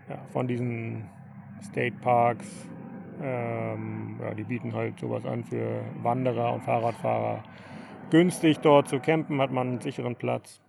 [0.09, 1.09] ja, von diesen
[1.62, 2.68] State Parks,
[3.22, 7.45] ähm, ja, die bieten halt sowas an für Wanderer und Fahrradfahrer.
[8.11, 10.61] Günstig dort zu campen, hat man einen sicheren Platz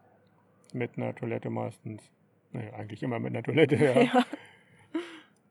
[0.74, 2.12] mit einer Toilette meistens.
[2.52, 4.02] Naja, eigentlich immer mit einer Toilette, ja.
[4.14, 4.26] Ja.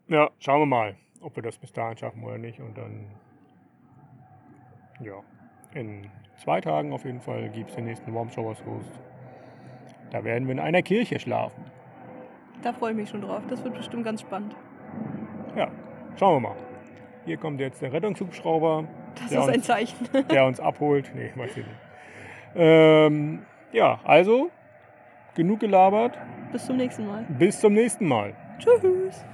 [0.07, 2.61] Ja, schauen wir mal, ob wir das bis dahin schaffen oder nicht.
[2.61, 3.07] Und dann,
[5.01, 5.15] ja,
[5.73, 6.11] in
[6.45, 8.93] zwei Tagen auf jeden Fall gibt es den nächsten Warm Showers Host.
[10.11, 11.65] Da werden wir in einer Kirche schlafen.
[12.63, 13.43] Da freue ich mich schon drauf.
[13.49, 14.55] Das wird bestimmt ganz spannend.
[15.57, 15.69] Ja,
[16.17, 16.57] schauen wir mal.
[17.25, 18.85] Hier kommt jetzt der Rettungshubschrauber,
[19.19, 20.09] Das Der ist ein uns- Zeichen.
[20.31, 21.11] der uns abholt.
[21.15, 21.79] Nee, weiß ich nicht.
[22.57, 23.43] Ähm,
[23.73, 24.51] ja, also,
[25.35, 26.19] genug gelabert.
[26.53, 27.25] Bis zum nächsten Mal.
[27.31, 28.35] Bis zum nächsten Mal.
[28.59, 29.25] Tschüss.